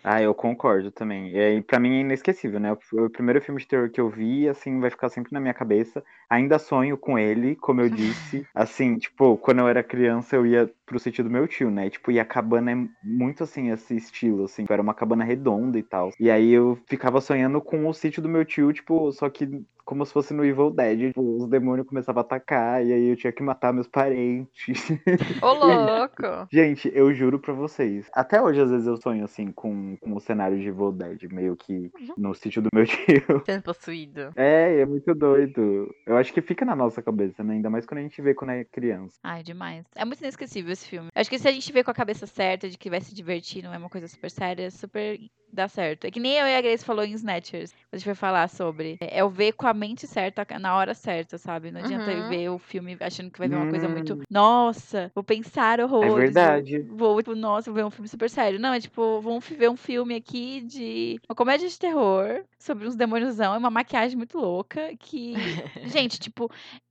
[0.09, 1.36] Ah, eu concordo também.
[1.36, 2.72] E pra mim é inesquecível, né?
[2.72, 6.00] O primeiro filme de terror que eu vi, assim, vai ficar sempre na minha cabeça.
[6.30, 8.46] Ainda sonho com ele, como eu disse.
[8.54, 11.90] Assim, tipo, quando eu era criança, eu ia pro sítio do meu tio, né?
[11.90, 14.64] Tipo, e a cabana é muito assim, esse estilo, assim.
[14.68, 16.12] Era uma cabana redonda e tal.
[16.20, 20.05] E aí eu ficava sonhando com o sítio do meu tio, tipo, só que como
[20.05, 21.09] se fosse no Evil Dead.
[21.09, 24.91] Tipo, os demônios começavam a atacar, e aí eu tinha que matar meus parentes.
[25.41, 26.49] Ô, louco!
[26.53, 28.11] Gente, eu juro pra vocês.
[28.12, 31.57] Até hoje, às vezes, eu sonho assim com, com o cenário de Evil Dead, meio
[31.57, 33.43] que no sítio do meu tio.
[33.47, 34.32] Sendo possuído.
[34.34, 35.89] É, é muito doido.
[36.05, 37.55] Eu acho que fica na nossa cabeça, né?
[37.55, 39.16] Ainda mais quando a gente vê quando é criança.
[39.22, 39.87] Ai, demais.
[39.95, 41.09] É muito inesquecível esse filme.
[41.14, 43.62] Acho que se a gente vê com a cabeça certa de que vai se divertir,
[43.62, 45.18] não é uma coisa super séria, super
[45.53, 46.07] dá certo.
[46.07, 48.99] É que nem eu e a Grace falou em Snatchers, a gente vai falar sobre.
[49.01, 51.70] É o ver com a mente certa, na hora certa, sabe?
[51.70, 52.29] Não adianta Uhum.
[52.29, 54.22] ver o filme achando que vai ver uma coisa muito, Hum.
[54.31, 56.07] nossa, vou pensar horrores.
[56.07, 56.79] É vou- verdade.
[56.89, 58.59] Vou, tipo, nossa, vou ver um filme super sério.
[58.59, 62.97] Não, é tipo, vamos ver um filme aqui de uma comédia de terror sobre uns
[62.97, 65.37] demôniozão, é uma maquiagem muito louca que,
[65.85, 66.51] gente, tipo,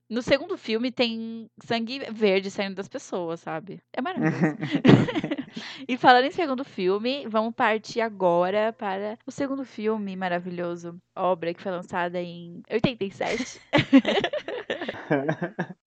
[0.09, 3.79] no segundo filme tem sangue verde saindo das pessoas, sabe?
[3.91, 4.55] É maravilhoso.
[5.87, 11.61] e falando em segundo filme, vamos partir agora para o segundo filme maravilhoso, obra que
[11.61, 13.59] foi lançada em 87.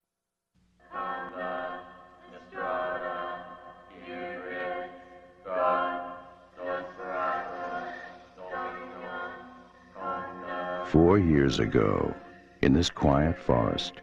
[10.89, 12.15] Four years ago,
[12.63, 14.01] in this quiet forest,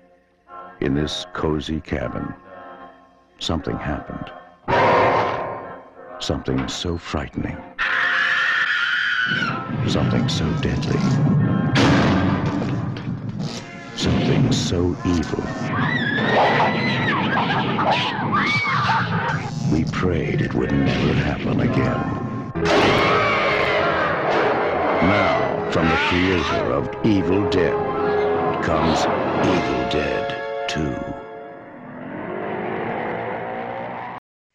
[0.82, 2.32] in this cozy cabin,
[3.40, 4.32] something happened.
[6.20, 7.58] Something so frightening.
[9.88, 11.00] Something so deadly.
[13.96, 15.44] Something so evil.
[19.72, 22.52] We prayed it would never happen again.
[25.10, 27.76] Now, from the creator of Evil Dead
[28.64, 29.02] comes
[29.46, 31.25] Evil Dead 2.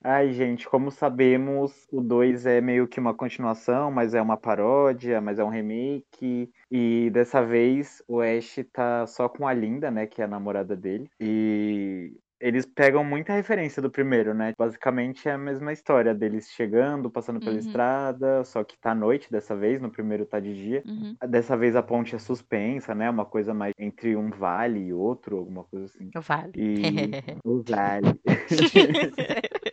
[0.02, 5.20] Ai, gente, como sabemos, o 2 é meio que uma continuação, mas é uma paródia,
[5.20, 6.50] mas é um remake.
[6.70, 10.74] E dessa vez o Ash tá só com a Linda, né, que é a namorada
[10.74, 11.10] dele.
[11.20, 14.54] E eles pegam muita referência do primeiro, né?
[14.58, 17.58] Basicamente é a mesma história deles chegando, passando pela Uhum.
[17.58, 20.86] estrada, só que tá à noite dessa vez, no primeiro tá de dia.
[20.86, 21.16] Uhum.
[21.28, 23.10] Dessa vez a ponte é suspensa, né?
[23.10, 26.10] Uma coisa mais entre um vale e outro, alguma coisa assim.
[26.14, 26.54] Vale.
[26.56, 28.18] E o vale.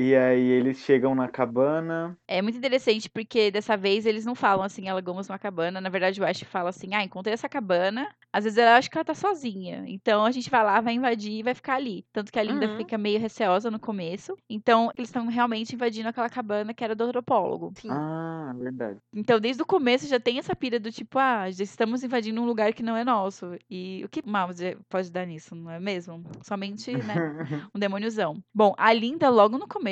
[0.00, 2.16] e aí eles chegam na cabana.
[2.26, 5.80] É muito interessante porque dessa vez eles não falam assim, alugamos uma cabana.
[5.80, 8.08] Na verdade, o Ash fala assim: ah, encontrei essa cabana.
[8.32, 9.84] Às vezes ela acha que ela tá sozinha.
[9.88, 12.04] Então a gente vai lá, vai invadir e vai ficar ali.
[12.12, 12.76] Tanto que a Linda Uhum.
[12.76, 14.36] fica meio receosa no começo.
[14.48, 17.72] Então eles estão realmente invadindo aquela cabana que era do antropólogo.
[17.76, 17.88] Sim.
[17.90, 18.98] Ah, verdade.
[19.12, 22.46] Então desde o começo já tem essa pira do tipo, ah, já estamos invadindo um
[22.46, 23.56] lugar que não é nosso.
[23.68, 24.48] E o que mal
[24.88, 26.22] pode dar nisso, não é mesmo?
[26.42, 27.14] Somente, né?
[27.74, 28.36] um demôniozão.
[28.54, 29.89] Bom, a Linda, logo no começo,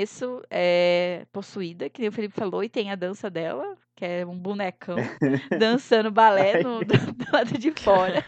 [0.50, 4.38] é possuída, que nem o Felipe falou, e tem a dança dela, que é um
[4.38, 4.94] bonecão
[5.58, 8.24] dançando balé no, do, do lado de fora.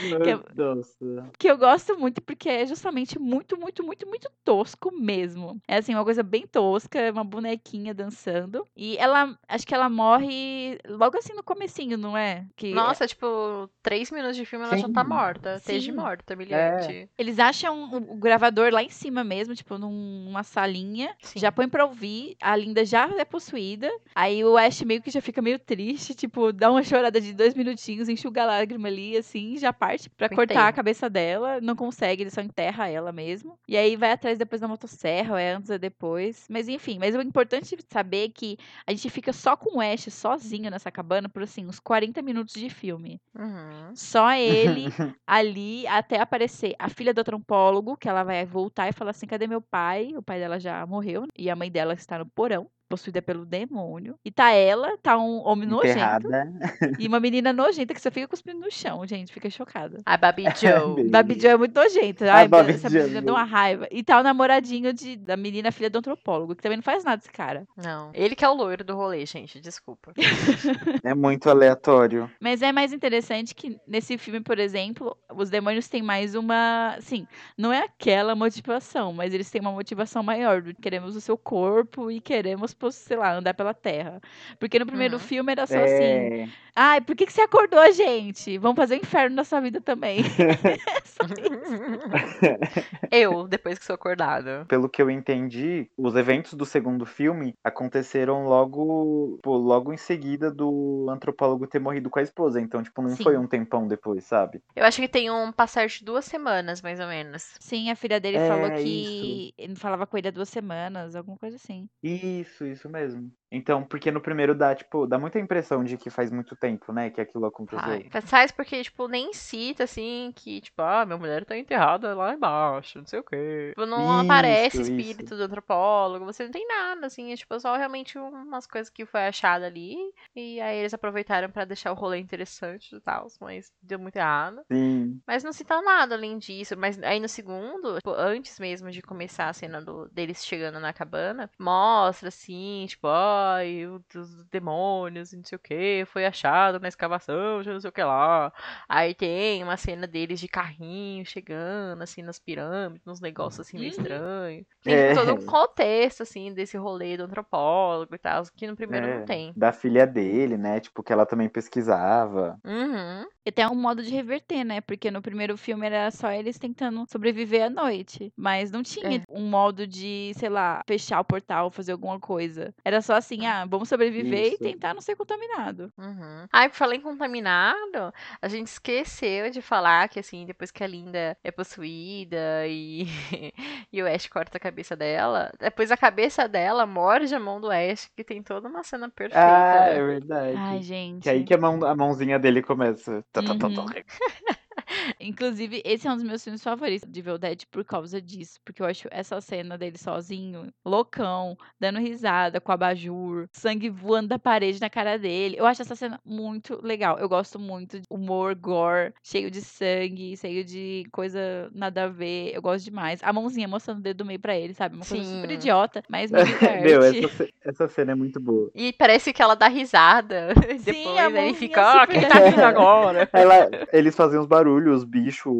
[0.00, 0.96] Meu Deus.
[1.38, 5.60] Que eu gosto muito porque é justamente muito, muito, muito, muito tosco mesmo.
[5.68, 8.66] É assim, uma coisa bem tosca, é uma bonequinha dançando.
[8.76, 12.44] E ela, acho que ela morre logo assim no comecinho, não é?
[12.56, 15.08] Que Nossa, tipo, três minutos de filme ela já tá Sim.
[15.08, 15.54] morta.
[15.56, 15.96] Esteja Sim.
[15.96, 17.08] morta, milhante.
[17.16, 21.14] Eles acham o o gravador lá em cima mesmo, tipo, num- numa salinha.
[21.22, 21.38] Sim.
[21.38, 22.36] Já põe pra ouvir.
[22.40, 23.90] A Linda já é possuída.
[24.14, 27.54] Aí o Ash meio que já fica meio triste, tipo, dá uma chorada de dois
[27.54, 31.60] minutinhos, enxuga a lágrima ali, assim, já parte pra Eu cortar a cabeça dela.
[31.60, 33.58] Não consegue, ele só enterra ela mesmo.
[33.68, 36.46] E aí vai atrás depois da motosserra, ou é antes ou depois.
[36.50, 40.12] Mas enfim, mas o importante saber é que a gente fica só com o Ash
[40.12, 43.20] sozinho nessa cabana por assim, uns 40 minutos de filme.
[43.34, 43.94] Uhum.
[43.94, 44.86] Só ele
[45.26, 49.46] ali até aparecer a filha do antropólogo, que ela vai voltar e falar assim: cadê
[49.46, 50.12] meu pai?
[50.16, 52.68] O pai dela já morreu e a mãe dela está no porão.
[52.88, 54.18] Possuída pelo demônio.
[54.24, 55.88] E tá ela, tá um homem nojento.
[56.28, 56.52] Enterrada.
[56.98, 59.32] E uma menina nojenta que só fica cuspindo no chão, gente.
[59.32, 59.98] Fica chocada.
[60.06, 60.96] A Babi Joe.
[60.96, 62.30] Baby Babi Jo é muito nojenta.
[62.32, 62.98] A Ai, Babi essa Jo.
[62.98, 63.88] menina dá uma raiva.
[63.90, 67.20] E tá o namoradinho de, da menina filha do antropólogo, que também não faz nada
[67.20, 67.66] esse cara.
[67.76, 68.10] Não.
[68.14, 69.60] Ele que é o loiro do rolê, gente.
[69.60, 70.12] Desculpa.
[71.02, 72.30] É muito aleatório.
[72.40, 76.96] Mas é mais interessante que nesse filme, por exemplo, os demônios têm mais uma.
[77.00, 77.26] Sim,
[77.56, 80.62] não é aquela motivação, mas eles têm uma motivação maior.
[80.80, 84.20] Queremos o seu corpo e queremos, pô, sei lá, andar pela terra.
[84.58, 85.20] Porque no primeiro Uhum.
[85.20, 86.32] filme era só assim.
[86.32, 88.58] É, Ai, por que, que você acordou a gente?
[88.58, 90.22] Vamos fazer inferno na sua vida também.
[93.10, 94.64] Eu, depois que sou acordada.
[94.68, 100.50] pelo que eu entendi, os eventos do segundo filme aconteceram logo, pô, logo em seguida
[100.50, 102.60] do antropólogo ter morrido com a esposa.
[102.60, 103.24] Então, tipo, não Sim.
[103.24, 104.60] foi um tempão depois, sabe?
[104.74, 107.42] Eu acho que tem um passar de duas semanas, mais ou menos.
[107.60, 111.36] Sim, a filha dele É, falou que ele falava com ele há duas semanas, alguma
[111.38, 111.88] coisa assim.
[112.02, 113.32] Isso, isso mesmo.
[113.50, 117.10] Então, porque no primeiro dá, tipo, dá muita impressão de que faz muito tempo, né,
[117.10, 117.80] que aquilo aconteceu.
[117.82, 122.34] Ai, faz porque, tipo, nem cita, assim, que, tipo, ah, minha mulher tá enterrada lá
[122.34, 123.68] embaixo, não sei o quê.
[123.70, 124.90] Tipo, não Isso, aparece isso.
[124.92, 129.06] espírito do antropólogo, você não tem nada, assim, é, tipo, só realmente umas coisas que
[129.06, 129.96] foi achada ali,
[130.34, 134.60] e aí eles aproveitaram pra deixar o rolê interessante e tal, mas deu muito errado.
[134.70, 135.20] Sim.
[135.26, 136.76] Mas não cita nada além disso.
[136.76, 140.92] Mas aí no segundo, tipo, antes mesmo de começar a cena do, deles chegando na
[140.92, 143.06] cabana, mostra assim, tipo,
[143.36, 147.90] ai, os demônios, e não sei o que, foi achado na escavação, já não sei
[147.90, 148.52] o que lá.
[148.88, 153.90] Aí tem uma cena deles de carrinho chegando, assim, nas pirâmides, nos negócios assim meio
[153.90, 154.64] estranhos.
[154.82, 155.14] Tem É.
[155.14, 159.24] todo um contexto, assim, desse rolê do antropólogo e tal, que no primeiro É, não
[159.26, 159.52] tem.
[159.56, 160.80] Da filha dele, né?
[160.80, 162.58] Tipo, que ela também pesquisava.
[162.64, 163.26] Uhum.
[163.44, 164.80] E tem um modo de reverter, né?
[164.80, 168.32] Porque no primeiro filme era só eles tentando sobreviver à noite.
[168.36, 169.22] Mas não tinha É.
[169.30, 172.74] um modo de, sei lá, fechar o portal, fazer alguma coisa.
[172.84, 174.54] Era só assim, ah, vamos sobreviver Isso.
[174.54, 175.92] e tentar não ser contaminado.
[175.98, 176.46] Uhum.
[176.52, 180.86] Ai, por falar em contaminado, a gente esqueceu de falar que, assim, depois que a
[180.86, 183.06] Linda é possuída e,
[183.92, 187.70] e o Ash corta a cabeça dela, depois a cabeça dela morde a mão do
[187.70, 189.40] Ash, que tem toda uma cena perfeita.
[189.40, 190.56] Ah, é verdade.
[190.56, 191.24] Ai, gente.
[191.24, 193.24] Que aí que a, mão, a mãozinha dele começa.
[193.32, 194.56] Tá, tá, tá, tá.
[195.20, 198.60] Inclusive, esse é um dos meus filmes favoritos de Evil Dead por causa disso.
[198.64, 204.38] Porque eu acho essa cena dele sozinho, loucão, dando risada com abajur, sangue voando da
[204.38, 205.56] parede na cara dele.
[205.58, 207.18] Eu acho essa cena muito legal.
[207.18, 212.52] Eu gosto muito de humor, gore, cheio de sangue, cheio de coisa nada a ver.
[212.54, 213.20] Eu gosto demais.
[213.22, 214.96] A mãozinha mostrando o dedo do meio pra ele, sabe?
[214.96, 215.54] Uma coisa super Sim.
[215.54, 216.38] idiota, mas me
[216.82, 218.70] Meu, essa, essa cena é muito boa.
[218.74, 220.54] E parece que ela dá risada.
[220.84, 223.28] Depois a ele fica, ah, super quem tá rindo agora?
[223.32, 225.54] Ela, eles fazem uns barulhos, os bichos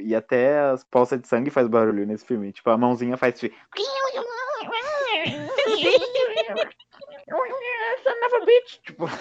[0.00, 2.52] e até as poças de sangue faz barulho nesse filme.
[2.52, 3.38] Tipo, a mãozinha faz.
[3.40, 3.50] tipo!
[8.82, 9.06] Tipo.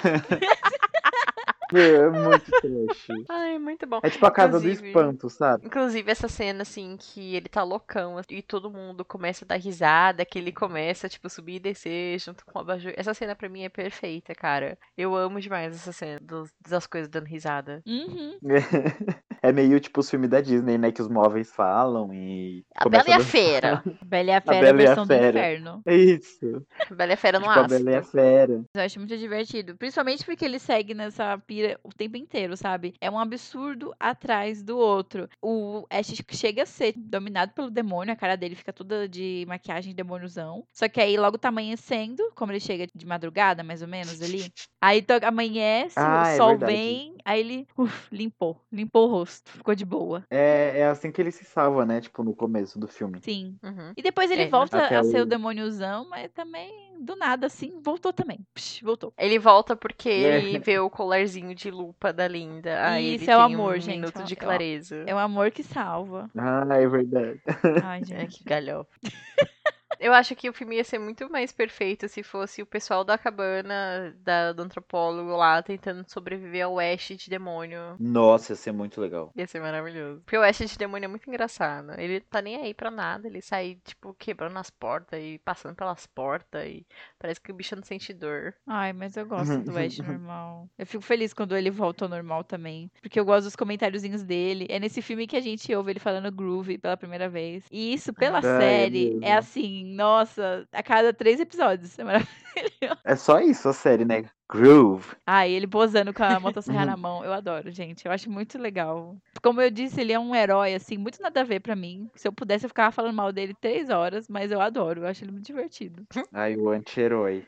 [1.71, 3.07] Meu, é muito trash.
[3.29, 3.99] Ai, muito bom.
[4.01, 5.67] É tipo a casa do Inclusive- espanto, sabe?
[5.67, 9.55] Inclusive, essa cena, assim, que ele tá loucão assim, e todo mundo começa a dar
[9.59, 12.91] risada, que ele começa, tipo, subir e descer junto com o abajur.
[12.97, 14.79] Essa cena pra mim é perfeita, cara.
[14.97, 17.83] Eu amo demais essa cena dos- das coisas dando risada.
[17.85, 18.39] Uhum.
[19.49, 20.91] É meio tipo os filmes da Disney, né?
[20.91, 22.65] Que os móveis falam e.
[22.75, 23.19] A Bela e a.
[23.19, 23.83] Fera.
[24.05, 25.29] Bela e a Fera, e a versão do Fera.
[25.29, 25.81] inferno.
[25.85, 26.65] É isso.
[26.89, 27.83] A Bela e a Fera no Tipo, a ácido.
[27.85, 28.61] Bela e a Fera.
[28.75, 29.77] Eu acho muito divertido.
[29.77, 32.93] Principalmente porque ele segue nessa pira o tempo inteiro, sabe?
[32.99, 35.29] É um absurdo atrás do outro.
[35.41, 39.91] O Ash chega a ser dominado pelo demônio, a cara dele fica toda de maquiagem
[39.91, 40.63] de demôniozão.
[40.73, 44.51] Só que aí logo tá amanhecendo, como ele chega de madrugada, mais ou menos ali.
[44.81, 46.73] Aí amanhece, Ah, o é sol verdade.
[46.73, 48.61] vem, aí ele uf, limpou.
[48.71, 50.23] Limpou o rosto, ficou de boa.
[50.29, 52.01] É, é assim que ele se salva, né?
[52.01, 53.19] Tipo, no começo do filme.
[53.21, 53.57] Sim.
[53.63, 53.93] Uhum.
[53.95, 57.79] E depois ele É, volta até a ser o- demôniozão, mas também, do nada, assim,
[57.81, 58.39] voltou também.
[58.53, 59.13] Psh, voltou.
[59.17, 60.37] Ele volta porque É.
[60.37, 62.85] ele vê o colarzinho de lupa da Linda.
[62.85, 65.03] Aí Isso, ele é o amor, um gente, minuto é o- de é clareza.
[65.07, 66.29] É o amor que salva.
[66.37, 67.39] Ah, é verdade.
[67.83, 68.39] Ai, É, gente.
[68.39, 68.89] que galhofa.
[69.99, 73.17] Eu acho que o filme ia ser muito mais perfeito se fosse o pessoal da
[73.17, 77.95] cabana da, do antropólogo lá tentando sobreviver ao Ash de demônio.
[77.99, 79.31] Nossa, ia ser muito legal.
[79.35, 80.21] Ia ser maravilhoso.
[80.21, 81.99] Porque o Ash de demônio é muito engraçado.
[81.99, 83.27] Ele tá nem aí pra nada.
[83.27, 86.65] Ele sai, tipo, quebrando as portas e passando pelas portas.
[86.65, 86.85] E
[87.17, 88.53] parece que o bicho não sente dor.
[88.65, 90.69] Ai, mas eu gosto do Ash normal.
[90.77, 92.89] Eu fico feliz quando ele volta ao normal também.
[93.01, 94.65] Porque eu gosto dos comentáriozinhos dele.
[94.69, 97.65] É nesse filme que a gente ouve ele falando groove pela primeira vez.
[97.69, 99.25] E isso, pela é série, mesmo.
[99.25, 101.97] é assim, nossa, a cada três episódios.
[101.97, 103.01] É maravilhoso.
[103.03, 104.25] É só isso a série, né?
[104.51, 105.15] Groove.
[105.27, 107.23] Ai, ele posando com a motosserra na mão.
[107.23, 108.05] Eu adoro, gente.
[108.05, 109.15] Eu acho muito legal.
[109.43, 112.09] Como eu disse, ele é um herói, assim, muito nada a ver pra mim.
[112.15, 115.01] Se eu pudesse, eu ficava falando mal dele três horas, mas eu adoro.
[115.01, 116.05] Eu acho ele muito divertido.
[116.33, 117.45] Ai, o anti-herói.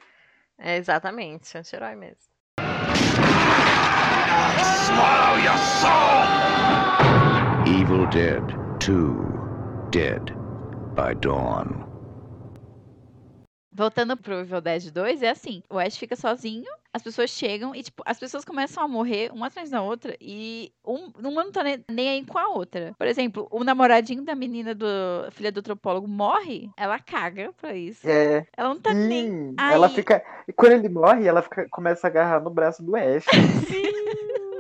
[0.58, 2.32] É exatamente, anti-herói mesmo.
[7.66, 8.44] Evil Dead
[8.80, 9.42] 2
[9.92, 10.34] Dead
[10.96, 11.91] by Dawn.
[13.74, 17.82] Voltando pro Evil Dead 2, é assim, o Ash fica sozinho, as pessoas chegam e,
[17.82, 21.64] tipo, as pessoas começam a morrer uma atrás da outra e um, uma não tá
[21.64, 22.94] nem, nem aí com a outra.
[22.98, 24.86] Por exemplo, o namoradinho da menina do
[25.32, 28.06] filha do antropólogo morre, ela caga pra isso.
[28.10, 28.46] É.
[28.58, 29.74] Ela não tá nem Sim, aí.
[29.74, 30.22] ela fica.
[30.46, 33.26] E quando ele morre, ela fica- começa a agarrar no braço do Ash.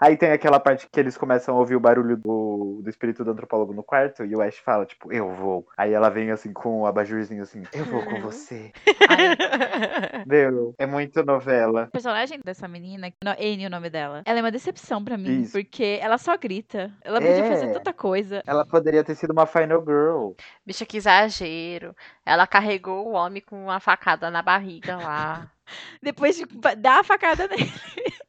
[0.00, 3.30] Aí tem aquela parte que eles começam a ouvir o barulho do, do espírito do
[3.30, 5.66] antropólogo no quarto e o Ash fala, tipo, eu vou.
[5.76, 8.72] Aí ela vem assim com o abajurzinho assim, eu vou com você.
[10.26, 11.84] Meu, é muito novela.
[11.84, 15.42] O personagem dessa menina, no- Annie o nome dela, ela é uma decepção pra mim,
[15.42, 15.52] Isso.
[15.52, 16.92] porque ela só grita.
[17.02, 17.48] Ela podia É.
[17.48, 18.42] fazer tanta coisa.
[18.46, 20.32] Ela poderia ter sido uma Final Girl.
[20.64, 21.94] Bicha, que exagero.
[22.24, 25.50] Ela carregou o homem com uma facada na barriga lá.
[26.02, 26.46] Depois de
[26.78, 27.72] dar a facada nele.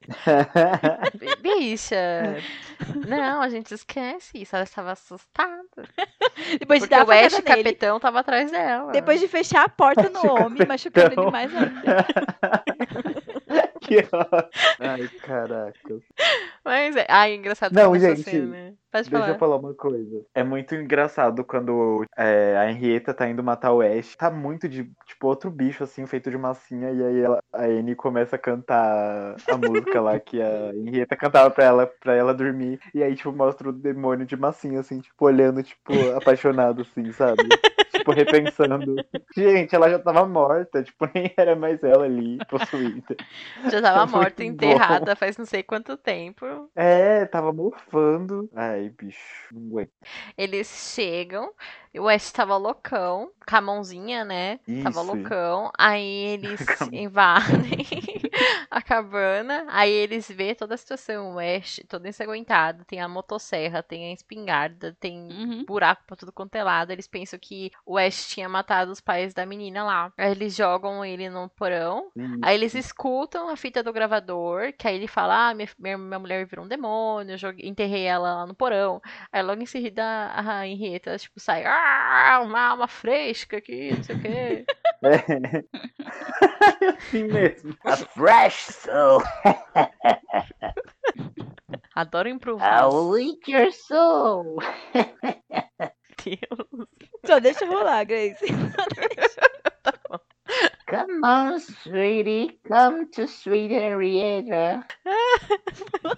[1.20, 2.38] Bi- Bicha.
[3.08, 4.56] Não, a gente esquece isso.
[4.56, 5.64] Ela estava assustada.
[6.60, 7.70] Depois de Porque dar o Ash facada nele.
[8.00, 8.92] tava atrás dela.
[8.92, 12.06] Depois de fechar a porta no Acho homem, machucando ele mais ainda.
[13.88, 14.50] que ótimo.
[14.80, 15.98] Ai, caraca.
[16.64, 17.06] Mas é.
[17.10, 18.74] Ai, engraçado Não, gente, cena.
[18.92, 19.34] Pode Deixa falar.
[19.34, 20.22] eu falar uma coisa.
[20.34, 24.16] É muito engraçado quando é, a Henrietta tá indo matar o Ash.
[24.16, 26.90] Tá muito de, tipo, outro bicho, assim, feito de massinha.
[26.92, 31.50] E aí ela- a Annie começa a cantar a música lá que a Henrietta cantava
[31.52, 32.80] pra ela, pra ela dormir.
[32.94, 37.44] E aí, tipo, mostra o demônio de massinha, assim, tipo, olhando, tipo, apaixonado, assim, sabe?
[38.08, 38.96] tipo, repensando.
[39.36, 40.84] Gente, ela já tava morta.
[40.84, 43.16] Tipo, nem era mais ela ali, possuída.
[43.70, 44.50] Já tava Muito morta, bom.
[44.50, 46.46] enterrada faz não sei quanto tempo.
[46.76, 48.50] É, tava mofando.
[48.56, 49.48] Ai, bicho.
[49.52, 49.92] Não aguento.
[50.38, 51.52] Eles chegam
[52.00, 54.60] o Ash tava loucão, com a mãozinha, né?
[54.84, 55.04] Tava Isso.
[55.14, 55.72] loucão.
[55.78, 56.60] Aí eles
[56.92, 57.86] invadem
[58.70, 59.66] a cabana.
[59.70, 61.36] Aí eles vê toda a situação.
[61.36, 62.84] O Ash todo ensanguentado.
[62.86, 65.66] Tem a motosserra, tem a espingarda, tem Uhum.
[65.66, 66.92] buraco pra tudo quanto é lado.
[66.92, 70.12] Eles pensam que o Ash tinha matado os pais da menina lá.
[70.18, 72.12] Aí eles jogam ele no porão.
[72.42, 76.20] Aí eles escutam a fita do gravador, que aí ele fala: Ah, minha, minha, minha
[76.20, 79.02] mulher virou um demônio, eu joguei, enterrei ela lá no porão.
[79.32, 81.87] Aí logo em seguida a Henrietta, tipo, sai, ah,
[82.44, 84.66] uma alma fresca aqui, não sei o quê.
[85.04, 85.64] É.
[86.90, 87.78] assim mesmo.
[87.86, 89.22] A fresh soul.
[91.94, 92.82] Adoro improvisar.
[92.82, 94.58] I'll leak your soul.
[96.24, 96.88] Deus.
[97.26, 98.44] Só deixa rolar, Grace.
[100.90, 102.60] Come on, sweetie.
[102.68, 104.84] Come to sweet Henrietta.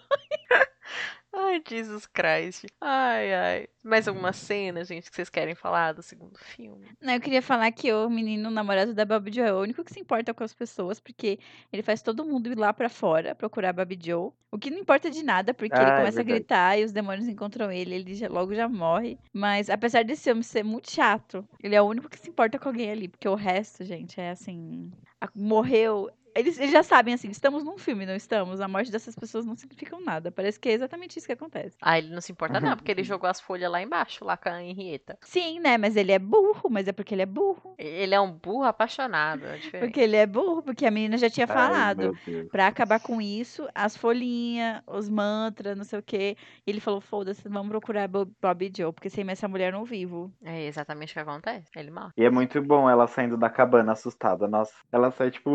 [1.31, 2.65] Ai, Jesus Christ.
[2.81, 3.67] Ai, ai.
[3.83, 6.87] Mais alguma cena, gente, que vocês querem falar do segundo filme?
[6.99, 9.83] Não, eu queria falar que o menino o namorado da Babi Joe é o único
[9.83, 11.39] que se importa com as pessoas, porque
[11.71, 14.31] ele faz todo mundo ir lá pra fora procurar a Babi Joe.
[14.51, 16.39] O que não importa de nada, porque ele Ah, é começa a verdade.
[16.39, 19.17] gritar e os demônios encontram ele, ele já- logo já morre.
[19.31, 22.69] Mas apesar desse homem ser muito chato, ele é o único que se importa com
[22.69, 24.91] alguém ali, porque o resto, gente, é assim.
[25.21, 26.09] a- Morreu.
[26.39, 28.61] Eles, eles já sabem assim, estamos num filme, não estamos?
[28.61, 30.31] A morte dessas pessoas não significa nada.
[30.31, 31.75] Parece que é exatamente isso que acontece.
[31.81, 34.49] Ah, ele não se importa não, porque ele jogou as folhas lá embaixo, lá com
[34.49, 35.17] a Henrietta.
[35.21, 35.77] Sim, né?
[35.77, 37.75] Mas ele é burro, mas é porque ele é burro.
[37.77, 39.79] Ele é um burro apaixonado, é.
[39.79, 42.17] Porque ele é burro, porque a menina já tinha Ai, falado.
[42.51, 46.37] Pra acabar com isso, as folhinhas, os mantras, não sei o quê.
[46.65, 49.83] E ele falou: foda-se, vamos procurar Bob, Bob e Joe, porque sem essa mulher não
[49.83, 50.31] vivo.
[50.43, 51.69] É exatamente o que acontece.
[51.75, 52.13] Ele morre.
[52.17, 54.47] E é muito bom ela saindo da cabana assustada.
[54.47, 55.49] Nossa, ela sai tipo.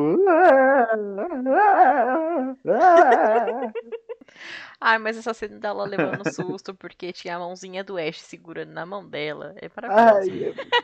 [4.81, 8.85] Ai, mas essa cena dela levando susto porque tinha a mãozinha do Ash segurando na
[8.85, 9.55] mão dela.
[9.61, 10.55] É maravilhoso.
[10.61, 10.75] Ai, é-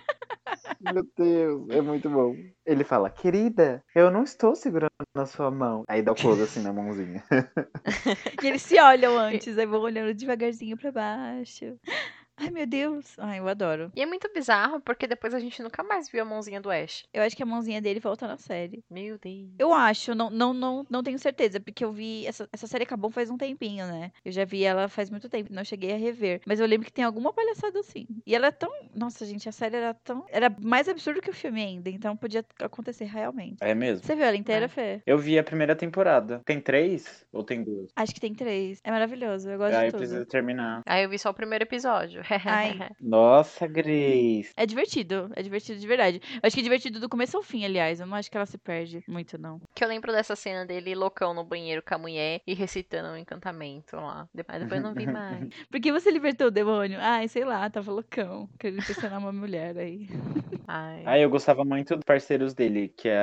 [0.81, 2.35] meu Deus, é muito bom.
[2.65, 5.85] Ele fala, querida, eu não estou segurando na sua mão.
[5.89, 7.23] Aí dá o close assim na mãozinha.
[8.43, 11.77] E eles se olham antes, aí vão olhando devagarzinho pra baixo.
[12.41, 13.19] Ai, meu Deus.
[13.19, 13.93] Ai, eu adoro.
[13.95, 17.05] E é muito bizarro porque depois a gente nunca mais viu a mãozinha do Ash.
[17.13, 18.83] Eu acho que a mãozinha dele volta na série.
[18.91, 19.51] Meu Deus.
[19.59, 22.27] Eu acho, não, não, não, não tenho certeza, porque eu vi.
[22.27, 24.11] Essa, essa série acabou faz um tempinho, né?
[24.25, 26.41] Eu já vi ela faz muito tempo, não cheguei a rever.
[26.47, 28.07] Mas eu lembro que tem alguma palhaçada assim.
[28.27, 28.71] E ela é tão.
[28.95, 30.25] Nossa, gente, a série era tão.
[30.31, 33.59] Era mais absurdo que o filme ainda, então podia acontecer realmente.
[33.61, 34.05] É mesmo?
[34.05, 34.69] Você viu ela inteira, É.
[34.69, 35.03] Fê?
[35.07, 36.41] Eu vi a primeira temporada.
[36.45, 37.27] Tem três?
[37.33, 37.91] Ou tem duas?
[37.97, 38.81] Acho que tem três.
[38.83, 39.99] É maravilhoso, eu gosto Aí de eu tudo.
[40.01, 40.81] preciso terminar.
[40.87, 42.23] Aí eu vi só o primeiro episódio.
[42.45, 42.79] Ai.
[43.01, 44.53] Nossa, Grace.
[44.57, 46.21] É divertido, é divertido de verdade.
[46.35, 48.01] Eu acho que é divertido do começo ao fim, aliás.
[48.01, 49.61] Eu não acho que ela se perde muito, não.
[49.75, 53.17] que eu lembro dessa cena dele loucão no banheiro com a mulher e recitando um
[53.17, 54.29] encantamento lá.
[54.35, 55.49] Depois, depois eu não vi mais.
[55.71, 56.99] Por que você libertou o demônio?
[57.01, 58.49] Ai, sei lá, tava loucão.
[58.59, 60.09] Queria impressionar uma mulher aí.
[60.67, 61.03] Ai.
[61.05, 63.19] Ah, eu gostava muito dos parceiros dele, que é.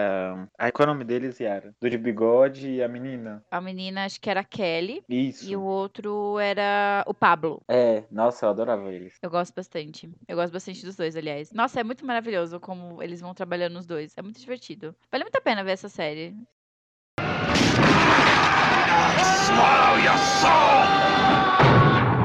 [0.58, 1.74] Ai, qual é o nome deles, Yara?
[1.80, 3.44] Do de bigode e a menina.
[3.50, 5.02] A menina, acho que era a Kelly.
[5.08, 5.50] Isso.
[5.50, 7.62] E o outro era o Pablo.
[7.70, 9.18] É, nossa, eu adorava eles.
[9.22, 10.10] Eu gosto bastante.
[10.28, 11.52] Eu gosto bastante dos dois, aliás.
[11.52, 14.14] Nossa, é muito maravilhoso como eles vão trabalhando os dois.
[14.18, 14.96] É muito divertido.
[15.12, 16.36] Vale muito a pena ver essa série.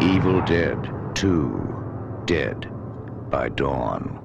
[0.00, 0.78] Evil Dead
[1.14, 2.56] 2 Dead
[3.30, 4.22] by Dawn.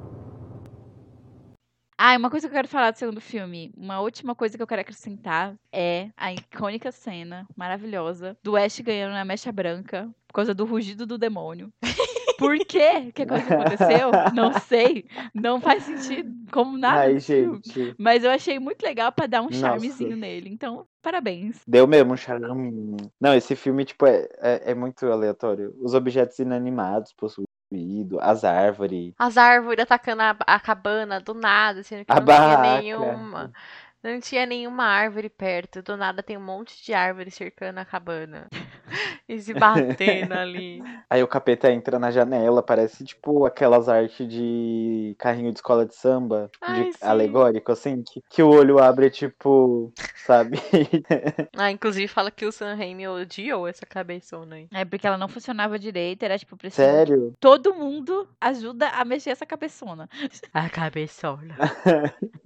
[2.00, 3.72] Ah, e uma coisa que eu quero falar do segundo filme.
[3.76, 9.14] Uma última coisa que eu quero acrescentar é a icônica cena maravilhosa do Ash ganhando
[9.14, 11.74] na mecha branca por causa do rugido do demônio.
[12.38, 13.12] Por quê?
[13.14, 14.12] Que coisa que aconteceu?
[14.34, 15.06] Não sei.
[15.34, 16.32] Não faz sentido.
[16.52, 17.02] Como nada.
[17.02, 17.96] Ai, gente.
[17.98, 19.60] Mas eu achei muito legal pra dar um Nossa.
[19.60, 20.50] charmezinho nele.
[20.50, 21.62] Então, parabéns.
[21.68, 22.98] Deu mesmo um charme.
[23.20, 25.74] Não, esse filme, tipo, é, é, é muito aleatório.
[25.82, 27.48] Os objetos inanimados possuídos,
[28.22, 29.14] as árvores.
[29.18, 32.82] As árvores atacando a, a cabana do nada, sendo que A não tinha barraca.
[32.82, 33.52] nenhuma.
[34.04, 35.82] Não tinha nenhuma árvore perto.
[35.82, 38.48] Do nada tem um monte de árvore cercando a cabana.
[39.28, 40.82] e se batendo ali.
[41.10, 45.96] Aí o capeta entra na janela, parece tipo aquelas artes de carrinho de escola de
[45.96, 47.00] samba, Ai, de sim.
[47.02, 49.92] alegórico, assim, que, que o olho abre, tipo,
[50.26, 50.58] sabe?
[51.58, 54.68] Ah, inclusive fala que o Sam Raimi odiou essa cabeçona aí.
[54.72, 56.24] É porque ela não funcionava direito.
[56.24, 56.82] Era tipo, preciso.
[56.82, 57.36] Sério?
[57.40, 60.08] Todo mundo ajuda a mexer essa cabeçona.
[60.54, 61.56] A cabeçona.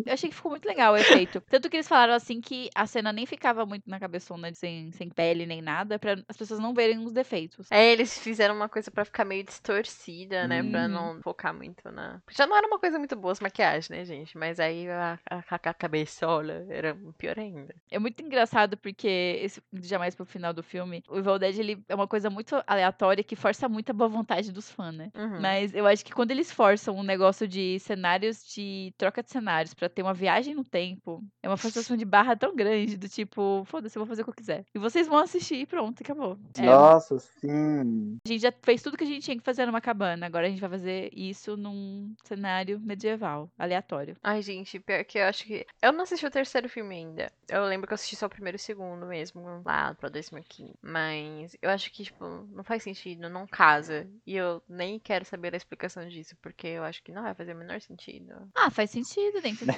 [0.05, 1.41] Eu achei que ficou muito legal o efeito.
[1.49, 5.09] Tanto que eles falaram assim que a cena nem ficava muito na cabeçona, sem, sem
[5.09, 7.67] pele nem nada, pra as pessoas não verem os defeitos.
[7.71, 10.63] É, eles fizeram uma coisa pra ficar meio distorcida, né?
[10.63, 10.87] Pra Uhum.
[10.87, 12.21] não focar muito na.
[12.29, 14.37] Já não era uma coisa muito boa as maquiagens, né, gente?
[14.37, 17.73] Mas aí a, a, a cabeçola era pior ainda.
[17.89, 21.95] É muito engraçado porque, esse, jamais pro final do filme, o Evil Dead ele é
[21.95, 25.09] uma coisa muito aleatória que força muito a boa vontade dos fãs, né?
[25.15, 25.41] Uhum.
[25.41, 29.73] Mas eu acho que quando eles forçam um negócio de cenários, de troca de cenários,
[29.73, 33.63] pra ter uma viagem no tempo, é uma forçação de barra tão grande, do tipo,
[33.65, 34.65] foda-se, eu vou fazer o que eu quiser.
[34.73, 36.37] E vocês vão assistir e pronto, acabou.
[36.57, 38.17] É, Nossa, sim.
[38.25, 40.49] a gente já fez tudo que a gente tinha que fazer numa cabana, agora a
[40.49, 44.15] gente vai fazer isso num cenário medieval, aleatório.
[44.23, 45.65] Ai, gente, pior que eu acho que.
[45.81, 47.31] Eu não assisti o terceiro filme ainda.
[47.49, 50.73] Eu lembro que eu assisti só o primeiro e o segundo mesmo, lá pra 2015.
[50.81, 54.07] Mas eu acho que, tipo, não faz sentido, não casa.
[54.25, 57.53] E eu nem quero saber a explicação disso, porque eu acho que não vai fazer
[57.53, 58.33] o menor sentido.
[58.55, 59.71] Ah, faz sentido dentro do.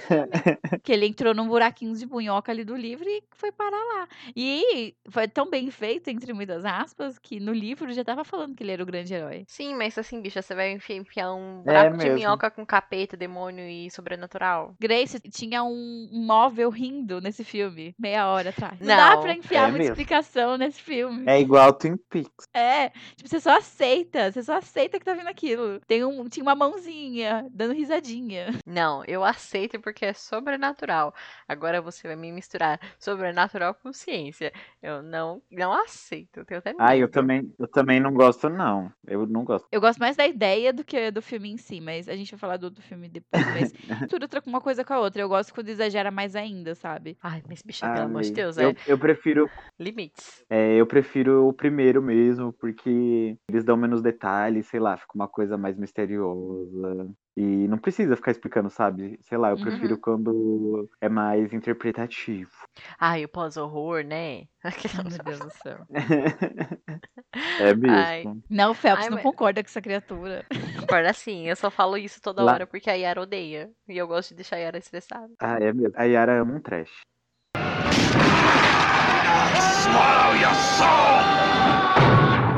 [0.83, 4.07] Que ele entrou num buraquinho de bunhoca ali do livro e foi parar lá.
[4.35, 8.63] E foi tão bem feito, entre muitas aspas, que no livro já tava falando que
[8.63, 9.43] ele era o grande herói.
[9.47, 12.15] Sim, mas assim, bicha, você vai enfiar, um É buraco de mesmo.
[12.15, 14.75] minhoca com capeta, demônio e sobrenatural.
[14.79, 18.79] Grace tinha um móvel rindo nesse filme, meia hora atrás.
[18.79, 19.93] Não, dá Não, pra enfiar é muita mesmo.
[19.93, 21.23] explicação nesse filme.
[21.27, 22.47] É igual Twin Peaks.
[22.53, 25.79] É, tipo, você só aceita, você só aceita que tá vendo aquilo.
[25.87, 28.47] Tem um, tinha uma mãozinha dando risadinha.
[28.65, 31.13] Não, eu aceito porque é sobrenatural.
[31.47, 34.51] Agora você vai me misturar sobrenatural com ciência.
[34.81, 36.39] Eu não, não aceito.
[36.39, 37.11] Eu tenho até Ah, eu medo.
[37.11, 38.91] também, eu também não gosto, não.
[39.05, 39.67] Eu não gosto.
[39.71, 42.39] Eu gosto mais da ideia do que do filme em si, mas a gente vai
[42.39, 43.45] falar do outro filme depois.
[43.53, 43.71] Mas
[44.09, 45.21] tudo troca uma coisa com a outra.
[45.21, 47.17] Eu gosto quando exagera mais ainda, sabe?
[47.21, 50.43] Ai, mas bicha, pelo amor de Deus, eu, é eu prefiro limites.
[50.49, 55.27] É, eu prefiro o primeiro mesmo, porque eles dão menos detalhes, sei lá, fica uma
[55.27, 57.09] coisa mais misteriosa.
[57.35, 59.17] E não precisa ficar explicando, sabe?
[59.23, 59.63] Sei lá, eu Uhum.
[59.63, 62.51] prefiro quando é mais interpretativo.
[62.99, 64.43] Ai, o pós-horror, né?
[65.17, 65.79] Meu Deus do céu.
[67.59, 67.95] É mesmo.
[67.97, 68.23] Ai.
[68.47, 70.45] Não, o Phelps Ai, não mas- concorda com essa criatura.
[70.79, 73.71] Concorda assim, eu só falo isso toda Lá- hora porque a Yara odeia.
[73.89, 75.33] E eu gosto de deixar a Yara estressada.
[75.39, 75.93] Ah, é mesmo.
[75.95, 76.91] A Yara ama um trash.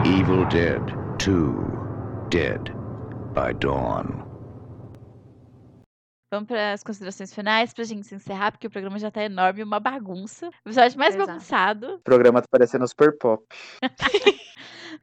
[0.03, 0.81] Evil Dead
[1.19, 1.55] 2
[2.29, 2.61] Dead
[3.33, 4.24] by Dawn.
[6.35, 9.63] Vamos para as considerações finais pra gente se encerrar, porque o programa já tá enorme,
[9.63, 10.47] uma bagunça.
[10.47, 11.27] O episódio mais Exato.
[11.27, 13.41] bagunçado, O programa tá parecendo super pop.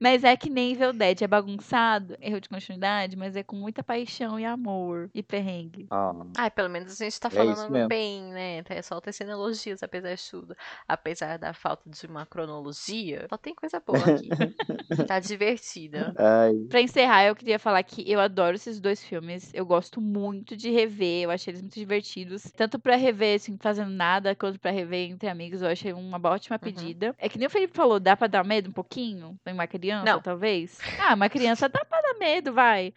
[0.02, 3.82] mas é que nem Evil Dead, é bagunçado, erro de continuidade, mas é com muita
[3.82, 5.86] paixão e amor e perrengue.
[5.90, 7.88] Ah, Ai, pelo menos a gente tá É falando mesmo.
[7.88, 8.62] bem, né?
[8.68, 10.56] É só tecendo elogios, apesar de tudo.
[10.88, 14.28] Apesar da falta de uma cronologia, só tem coisa boa aqui.
[15.06, 16.12] tá divertida.
[16.18, 19.50] ai, Pra encerrar, eu queria falar que eu adoro esses dois filmes.
[19.54, 22.42] Eu gosto muito de rever, eu achei eles muito divertidos.
[22.56, 26.58] Tanto pra rever, assim, fazendo nada, quanto pra rever entre amigos, eu achei uma ótima
[26.58, 27.14] pedida.
[27.18, 29.36] É que nem o Felipe falou, dá pra dar medo um pouquinho?
[29.46, 30.20] Em uma criança, Não.
[30.20, 30.78] talvez?
[30.98, 32.94] Ah, uma criança dá pra dar medo, vai.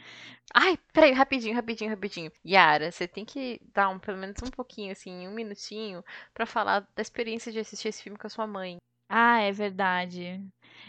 [0.53, 2.31] Ai, peraí, rapidinho, rapidinho, rapidinho.
[2.45, 6.87] Yara, você tem que dar um, pelo menos um pouquinho, assim, um minutinho, pra falar
[6.95, 8.77] da experiência de assistir esse filme com a sua mãe.
[9.09, 10.41] Ah, é verdade.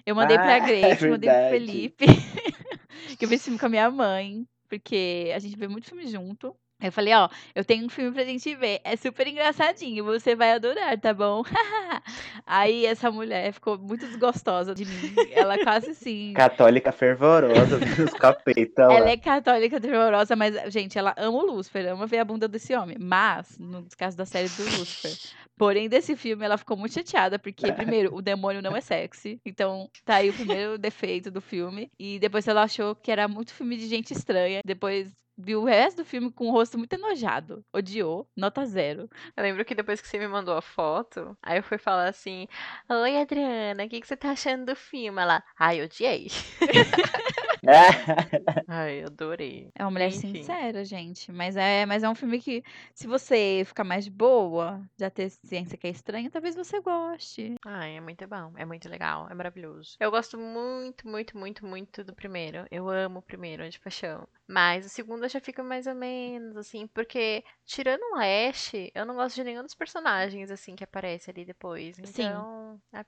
[0.04, 1.50] Eu mandei pra Ah, Grace, é mandei pro.
[1.50, 2.06] Felipe.
[3.18, 4.46] que eu vi esse filme com a minha mãe.
[4.68, 6.56] Porque a gente vê muito filme junto.
[6.78, 8.80] Aí eu falei, ó, eu tenho um filme pra gente ver.
[8.84, 11.42] É super engraçadinho, você vai adorar, tá bom?
[12.46, 15.14] Aí essa mulher ficou muito desgostosa de mim.
[15.32, 16.34] Ela quase assim.
[16.34, 18.94] católica fervorosa, os capeta lá.
[18.94, 22.74] Ela é católica terrorosa, mas, gente, ela ama o Lúcifer, ama ver a bunda desse
[22.74, 22.98] homem.
[23.00, 25.12] Mas, no caso da série do Lúcifer.
[25.56, 29.40] Porém, desse filme, ela ficou muito chateada, porque, primeiro, o demônio não é sexy.
[29.46, 31.90] Então, tá aí o primeiro defeito do filme.
[31.98, 34.60] E depois ela achou que era muito filme de gente estranha.
[34.62, 37.64] Depois viu o resto do filme com o rosto muito enojado.
[37.72, 39.08] Odiou, nota zero.
[39.36, 42.46] Eu lembro que depois que você me mandou a foto, aí eu fui falar assim:
[42.88, 45.20] Oi, Adriana, o que, que você tá achando do filme?
[45.20, 46.28] Ela, ai, odiei.
[48.68, 49.70] Ai, adorei.
[49.74, 50.34] É uma mulher Enfim.
[50.34, 51.30] sincera, gente.
[51.32, 52.62] Mas é, mas é um filme que,
[52.94, 57.54] se você ficar mais de boa, já ter ciência que é estranho, talvez você goste.
[57.64, 59.96] Ai, é muito bom, é muito legal, é maravilhoso.
[60.00, 62.66] Eu gosto muito, muito, muito, muito do primeiro.
[62.70, 64.26] Eu amo o primeiro, de paixão.
[64.48, 69.14] Mas o segundo já fica mais ou menos, assim, porque tirando o Ash, eu não
[69.14, 71.96] gosto de nenhum dos personagens, assim, que aparece ali depois.
[71.96, 72.10] Sim.
[72.10, 73.04] Então, é-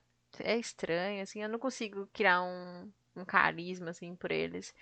[0.53, 2.91] é estranho, assim, eu não consigo criar um,
[3.21, 4.73] um carisma, assim, por eles.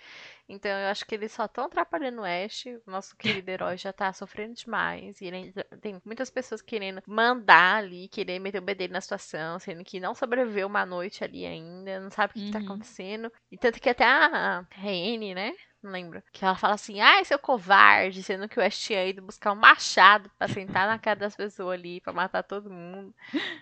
[0.48, 2.64] Então, eu acho que eles só estão atrapalhando o Ash.
[2.86, 5.20] O nosso querido herói já tá sofrendo demais.
[5.20, 9.58] E ele ainda- tem muitas pessoas querendo mandar ali, querer meter o bedelho na situação,
[9.58, 12.64] sendo que não sobreviveu uma noite ali ainda, não sabe o que, que tá Uhum.
[12.64, 13.32] acontecendo.
[13.50, 15.52] E tanto que até a Rene, né?
[15.82, 16.22] Não lembro.
[16.32, 19.56] Que ela fala assim, ai, seu covarde, sendo que o Ash tinha ido buscar um
[19.56, 23.14] machado pra sentar na cara das pessoas ali, pra matar todo mundo.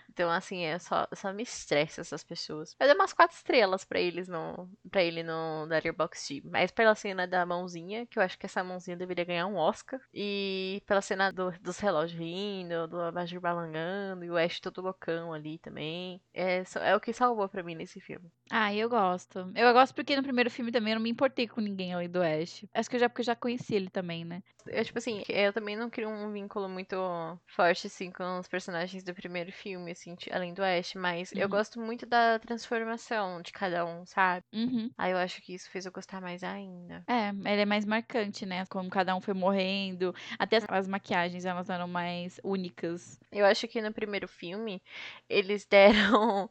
[0.09, 2.75] Então, assim, é só, só me estressa essas pessoas.
[2.79, 4.67] Eu dei umas quatro estrelas pra eles no.
[4.89, 6.41] para ele no Letterboxd.
[6.45, 9.99] Mas pela cena da mãozinha, que eu acho que essa mãozinha deveria ganhar um Oscar.
[10.13, 15.33] E pela cena do- dos relógios vindo, do abajur balangando, e o Ash todo loucão
[15.33, 16.19] ali também.
[16.33, 18.27] É, é o que salvou pra mim nesse filme.
[18.51, 19.51] Ah, eu gosto.
[19.55, 22.65] Eu gosto porque no primeiro filme também eu não me importei com ninguém do Ash.
[22.73, 24.41] Acho que eu já, porque eu já conheci ele também, né?
[24.67, 26.95] Eu, tipo assim, eu também não crio um vínculo muito
[27.47, 31.49] forte, assim, com os personagens do primeiro filme, assim, além do Ash, mas eu Uhum.
[31.49, 34.43] gosto muito da transformação de cada um, sabe?
[34.53, 34.89] Uhum.
[34.97, 37.05] Aí eu acho que isso fez eu gostar mais ainda.
[37.07, 38.65] É, ele é mais marcante, né?
[38.65, 40.13] Como cada um foi morrendo.
[40.37, 43.19] Até as, as maquiagens, elas eram mais únicas.
[43.31, 44.81] Eu acho que no primeiro filme
[45.29, 46.49] eles deram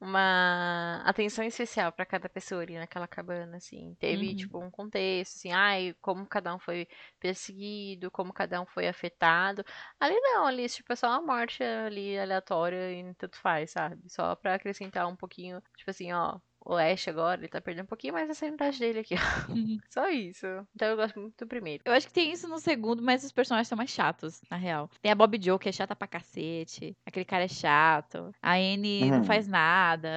[0.00, 3.96] uma atenção especial pra cada pessoa ali naquela cabana, assim.
[3.98, 4.34] Teve, Uhum.
[4.34, 6.86] tipo, um contexto, assim, ai, como cada um foi
[7.20, 9.64] perseguido, como cada um foi afetado.
[10.00, 13.98] Ali não, ali, tipo, é só uma morte ali aleatória e tanto faz, sabe?
[14.08, 16.38] Só pra acrescentar um pouquinho, tipo assim, ó.
[16.68, 19.18] O Ash agora, ele tá perdendo um pouquinho mais da sanidade dele aqui, ó.
[19.88, 20.44] Só isso.
[20.74, 21.84] Então eu gosto muito do primeiro.
[21.86, 24.90] Eu acho que tem isso no segundo, mas os personagens são mais chatos, na real.
[25.00, 26.96] Tem a Bob Joe, que é chata pra cacete.
[27.06, 28.32] Aquele cara é chato.
[28.42, 29.24] A Annie não Uhum.
[29.24, 30.10] faz nada.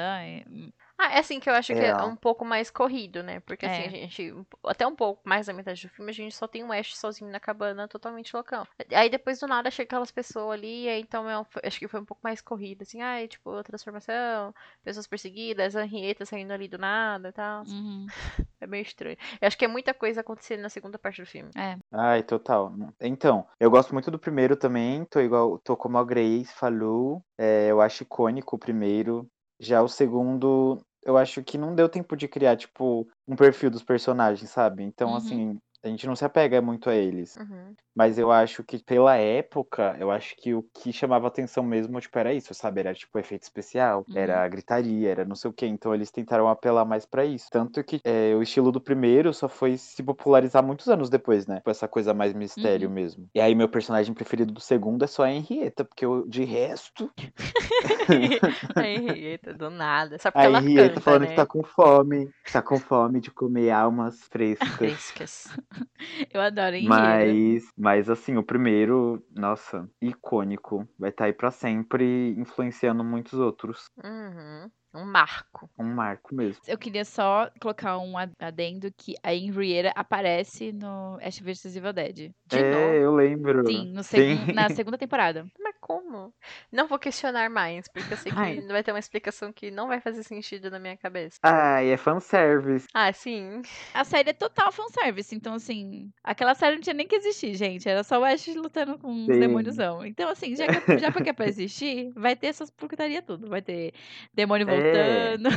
[1.02, 2.10] Ah, é assim que eu acho que é Real.
[2.10, 3.39] um pouco mais corrido, né?
[3.39, 3.88] Porque assim, É.
[3.88, 4.34] a gente,
[4.66, 7.32] até um pouco mais da metade do filme, a gente só tem o Ash sozinho
[7.32, 8.68] na cabana, totalmente loucão.
[8.93, 11.88] Aí depois do nada chega aquelas pessoas ali, e aí então é um- acho que
[11.88, 16.68] foi um pouco mais corrido, assim, ai, tipo, transformação, pessoas perseguidas, a Henrietta saindo ali
[16.68, 17.64] do nada e tal.
[17.64, 18.06] Uhum.
[18.62, 19.16] É meio estranho.
[19.39, 21.50] Eu acho que é muita coisa acontecendo na segunda parte do filme.
[21.93, 22.74] Ai, total.
[23.00, 25.06] Então, eu gosto muito do primeiro também.
[25.06, 27.24] Tô igual, tô como a Grace falou.
[27.38, 29.26] É, eu acho icônico o primeiro.
[29.62, 33.84] Já o segundo, eu acho que não deu tempo de criar, tipo, um perfil dos
[33.84, 34.84] personagens, sabe?
[34.84, 35.16] Então, Uhum.
[35.16, 37.36] assim, a gente não se apega muito a eles.
[37.38, 37.73] Uhum.
[37.95, 42.17] Mas eu acho que pela época, eu acho que o que chamava atenção mesmo, tipo,
[42.17, 42.80] era isso, sabe?
[42.80, 44.17] Era tipo efeito especial, Uhum.
[44.17, 45.65] era gritaria, era não sei o quê.
[45.65, 47.47] Então eles tentaram apelar mais pra isso.
[47.51, 51.59] Tanto que é, o estilo do primeiro só foi se popularizar muitos anos depois, né?
[51.63, 52.93] Com essa coisa mais mistério Uhum.
[52.93, 53.27] mesmo.
[53.36, 57.11] E aí meu personagem preferido do segundo é só a Henrietta, porque eu, de resto,
[58.75, 60.17] a Henrietta, do nada.
[60.19, 61.27] Só porque a ela Henrietta canta, falando né?
[61.27, 64.77] que tá com fome, tá com fome de comer almas frescas.
[64.77, 65.47] Frescas.
[66.34, 66.89] Eu adoro Henrietta.
[66.95, 70.88] Mas, mas assim, o primeiro, nossa, icônico.
[70.97, 73.89] Vai estar aí pra sempre, influenciando muitos outros.
[74.03, 74.70] Uhum.
[74.91, 75.70] Um marco.
[75.78, 76.61] Um marco mesmo.
[76.67, 81.93] Eu queria só colocar um ad- adendo que a Henrietta aparece no Ash vs Evil
[81.93, 82.32] Dead.
[82.47, 82.93] De é, novo.
[82.95, 83.67] eu lembro.
[83.67, 85.45] Sim, no segun- na segunda temporada.
[85.59, 86.31] Mas como?
[86.71, 88.61] Não vou questionar mais, porque eu sei que Ai.
[88.61, 91.39] vai ter uma explicação que não vai fazer sentido na minha cabeça.
[91.41, 92.85] Ai, é fanservice.
[92.93, 93.63] Ah, sim.
[93.91, 97.89] A série é total fanservice, então assim, aquela série não tinha nem que existir, gente.
[97.89, 99.39] Era só o Ash lutando com Sim.
[99.39, 100.05] demôniozão.
[100.05, 103.49] Então, assim, já que, já porque é pra existir, vai ter essas porcaria tudo.
[103.49, 103.91] Vai ter
[104.31, 105.37] demônio É.
[105.37, 105.49] voltando.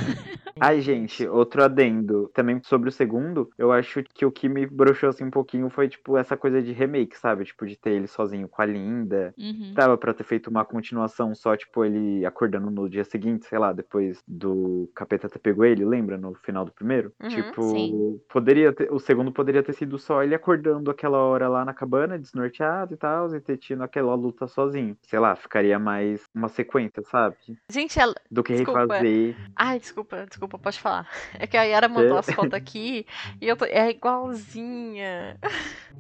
[0.61, 2.31] Ai, gente, outro adendo.
[2.35, 5.89] Também sobre o segundo, eu acho que o que me broxou assim um pouquinho foi,
[5.89, 7.45] tipo, essa coisa de remake, sabe?
[7.45, 9.35] Tipo, de ter ele sozinho com a Linda.
[9.37, 9.73] Uhum.
[9.75, 13.73] Dava pra ter feito uma continuação só, tipo, ele acordando no dia seguinte, sei lá,
[13.73, 16.17] depois do Capeta ter pegou ele, lembra?
[16.17, 17.13] No final do primeiro?
[17.23, 18.21] Uhum, tipo, sim.
[18.29, 22.19] poderia ter, o segundo poderia ter sido só ele acordando aquela hora lá na cabana,
[22.19, 24.97] desnorteado e tal, e ter tido aquela luta sozinho.
[25.03, 27.37] Sei lá, ficaria mais uma sequência, sabe?
[27.71, 28.15] Gente, ela.
[28.31, 28.81] Do que Desculpa.
[28.81, 29.37] refazer.
[29.57, 31.09] Ai, desculpa, desculpa, pode falar.
[31.39, 32.19] É que a Yara mandou É.
[32.21, 33.07] as fotos aqui
[33.41, 33.65] e eu tô.
[33.65, 35.37] É igualzinha.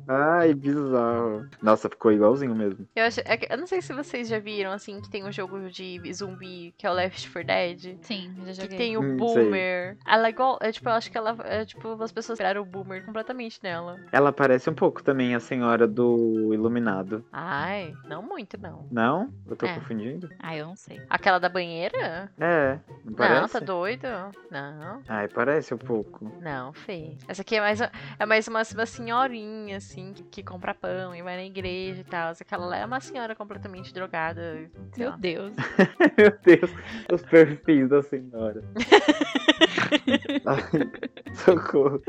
[0.08, 1.46] Ai, bizarro.
[1.62, 2.86] Nossa, ficou igualzinho mesmo.
[2.94, 5.32] Eu, acho, é que- eu não sei se vocês já viram, assim, que tem um
[5.32, 7.96] jogo de zumbi que é o Left 4 Dead.
[8.02, 8.76] Sim, já Que joguei.
[8.78, 9.44] tem o Hum, sei.
[9.44, 9.96] Boomer.
[10.06, 10.58] Ela é igual.
[10.60, 11.34] É, tipo, eu acho que ela.
[11.44, 13.98] É, tipo, as pessoas tiraram o Boomer completamente nela.
[14.12, 17.24] Ela parece um pouco também a senhora do Iluminado.
[17.32, 18.86] Ai, não muito, não.
[18.90, 19.32] Não?
[19.48, 19.74] Eu tô É.
[19.74, 20.28] confundindo?
[20.38, 21.00] Ah, eu não sei.
[21.08, 22.30] Aquela da banheira?
[22.38, 23.40] É, não parece?
[23.40, 24.06] Não, tá doido?
[24.50, 26.30] Não, Ai, parece um pouco.
[26.42, 27.16] não, Fê.
[27.26, 31.22] Essa aqui é mais, é mais uma, uma senhorinha, assim, que, que compra pão e
[31.22, 32.32] vai na igreja e tal.
[32.38, 34.70] Aquela lá é uma senhora completamente drogada.
[34.96, 35.16] Meu lá.
[35.16, 35.54] Deus.
[36.18, 36.70] Meu Deus,
[37.12, 38.62] os perfis da senhora.
[40.46, 40.90] Ai,
[41.34, 42.02] socorro.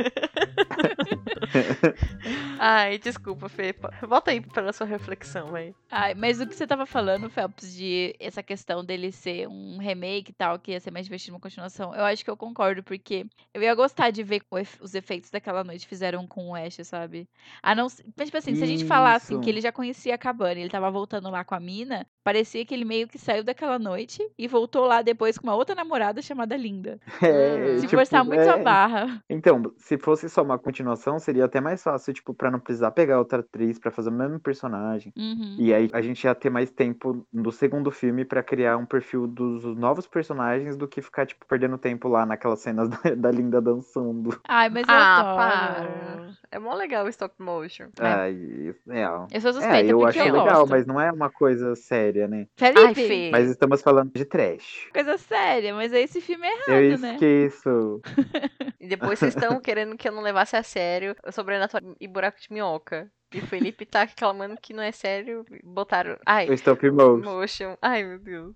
[2.60, 3.76] Ai, desculpa, Fê.
[4.08, 5.74] Volta aí pela sua reflexão, vai.
[5.92, 10.32] Ai, mas o que você tava falando, Phelps, de essa questão dele ser um remake
[10.32, 13.26] e tal, que ia ser mais divertido uma continuação, eu acho que eu concordo, porque
[13.54, 14.42] eu ia gostar de ver
[14.82, 17.28] os efeitos daquela noite fizeram com o Ash, sabe?
[17.62, 19.42] A não, ser- mas, tipo assim, se a gente falasse Isso.
[19.42, 22.66] que ele já conhecia a cabana e ele tava voltando lá com a mina, parecia
[22.66, 26.22] que ele meio que saiu daquela noite e voltou lá depois com uma outra namorada
[26.22, 27.00] chamada Linda.
[27.22, 29.24] É, Se tipo, forçar muito a é, barra.
[29.30, 33.20] Então, se fosse só uma continuação, seria até mais fácil, tipo, pra não precisar pegar
[33.20, 35.14] outra atriz pra fazer o mesmo personagem.
[35.16, 35.56] Uhum.
[35.60, 39.28] E aí a gente ia ter mais tempo no segundo filme pra criar um perfil
[39.28, 43.62] dos novos personagens do que ficar, tipo, perdendo tempo lá naquelas cenas da, da Linda
[43.62, 44.40] dançando.
[44.48, 45.38] Ai, mas eu Ah, adoro.
[45.38, 46.34] para.
[46.52, 47.88] É mó legal o stop motion.
[48.00, 50.70] Ai, é, Eu sou é, suspeita eu porque acho eu legal, gosto.
[50.72, 52.48] mas não é uma coisa séria, né?
[52.62, 53.30] Ai, Felipe, Fê.
[53.32, 54.88] Mas estamos falando de trash.
[54.94, 57.14] coisa séria, mas esse filme é Eu errado, né?
[57.14, 58.02] esqueço.
[58.80, 62.40] E depois vocês estão querendo que eu não levasse a sério o Sobrenatural e Buraco
[62.40, 63.12] de Minhoca.
[63.34, 65.44] E o Felipe tá reclamando que não é sério.
[65.64, 66.18] Botaram.
[66.26, 67.76] Ai, stop motion.
[67.82, 68.56] Ai, meu Deus.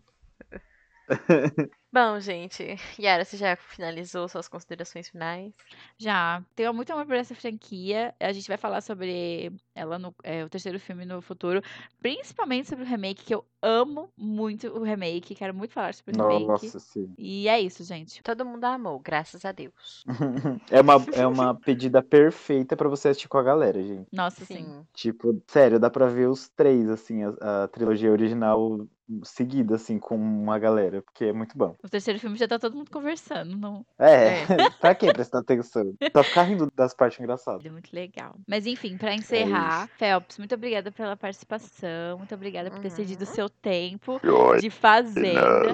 [1.91, 2.75] Bom, gente.
[2.99, 5.53] Yara, você já finalizou suas considerações finais?
[5.97, 6.43] Já.
[6.53, 8.13] Tenho muito amor por essa franquia.
[8.19, 11.61] A gente vai falar sobre ela no é, o terceiro filme no futuro.
[12.01, 15.33] Principalmente sobre o remake, que eu amo muito o remake.
[15.33, 16.47] Quero muito falar sobre o remake.
[16.47, 17.09] Nossa, sim.
[17.17, 18.21] E é isso, gente.
[18.21, 20.05] Todo mundo amou, graças a Deus.
[20.69, 24.07] É uma, é uma pedida perfeita pra você assistir com a galera, gente.
[24.11, 24.57] Nossa, sim.
[24.57, 24.85] Sim.
[24.93, 28.85] Tipo, sério, dá pra ver os três, assim, a, a trilogia original
[29.23, 31.75] seguida, assim, com uma galera, porque é muito bom.
[31.83, 33.55] O terceiro filme já tá todo mundo conversando.
[33.55, 33.85] Não...
[33.99, 34.45] É,
[34.81, 35.93] pra que prestar atenção?
[36.15, 37.65] Só ficar rindo das partes engraçadas.
[37.65, 38.35] É muito legal.
[38.47, 42.17] Mas enfim, pra encerrar, Phelps, muito obrigada pela participação.
[42.17, 43.33] Muito obrigada por ter cedido o Uhum.
[43.33, 44.61] seu tempo Joinas.
[44.61, 45.71] de fazenda.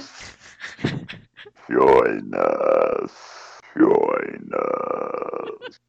[1.69, 3.11] Joinas.
[3.75, 5.79] Joinas.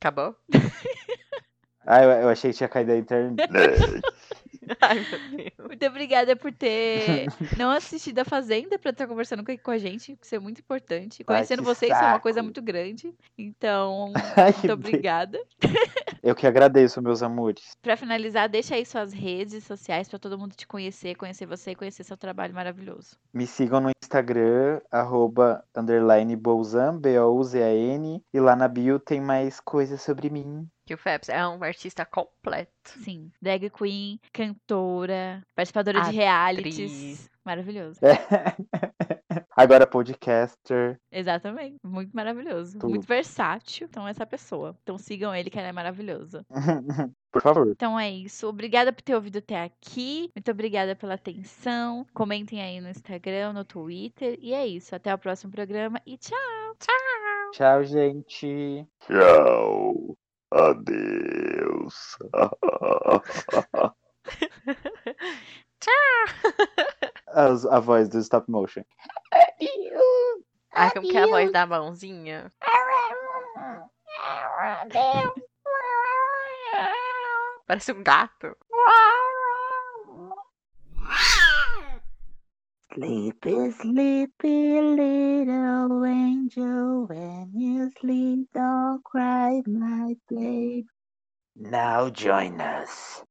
[0.00, 0.34] Acabou?
[1.86, 3.42] Ah, eu, eu achei que tinha caído a internet.
[4.80, 5.68] Ai, meu Deus.
[5.68, 7.26] Muito obrigada por ter
[7.56, 11.24] não assistido a Fazenda pra estar conversando aqui com a gente, isso é muito importante.
[11.24, 12.44] Conhecendo vocês é uma coisa saco.
[12.44, 13.12] muito grande.
[13.36, 15.40] Então, Ai, muito obrigada.
[16.22, 17.72] Eu que agradeço, meus amores.
[17.82, 21.74] Pra finalizar, deixa aí suas redes sociais pra todo mundo te conhecer, conhecer você e
[21.74, 23.16] conhecer seu trabalho maravilhoso.
[23.34, 28.22] Me sigam no Instagram, arroba, underline, Bouzan, B-O-U-Z-A-N.
[28.32, 30.68] E lá na bio tem mais coisas sobre mim.
[30.92, 32.70] Que o Fabs é um artista completo.
[32.84, 36.92] Sim, drag queen, cantora, participadora de realities.
[36.92, 37.30] Atriz.
[37.42, 37.98] Maravilhoso.
[39.56, 41.00] Agora podcaster.
[41.10, 41.78] Exatamente.
[41.82, 42.78] Muito maravilhoso.
[42.78, 42.90] Tudo.
[42.90, 43.86] Muito versátil.
[43.90, 44.76] Então, essa pessoa.
[44.82, 46.44] Então, sigam ele, que ele é maravilhoso.
[47.32, 47.66] Por favor.
[47.68, 48.46] Então é isso.
[48.46, 50.30] Obrigada por ter ouvido até aqui.
[50.36, 52.06] Muito obrigada pela atenção.
[52.12, 54.38] Comentem aí no Instagram, no Twitter.
[54.42, 54.94] E é isso.
[54.94, 56.76] Até o próximo programa e tchau!
[57.52, 58.86] Tchau, gente.
[59.00, 60.14] Tchau.
[60.52, 62.16] Adeus.
[67.28, 68.84] As- a voz do stop motion.
[70.74, 72.50] Ai, como que é a voz da mãozinha?
[77.66, 78.56] Parece um gato.
[82.94, 90.86] Sleepy, sleepy little angel, when you sleep, don't cry, my babe.
[91.56, 93.24] Now join us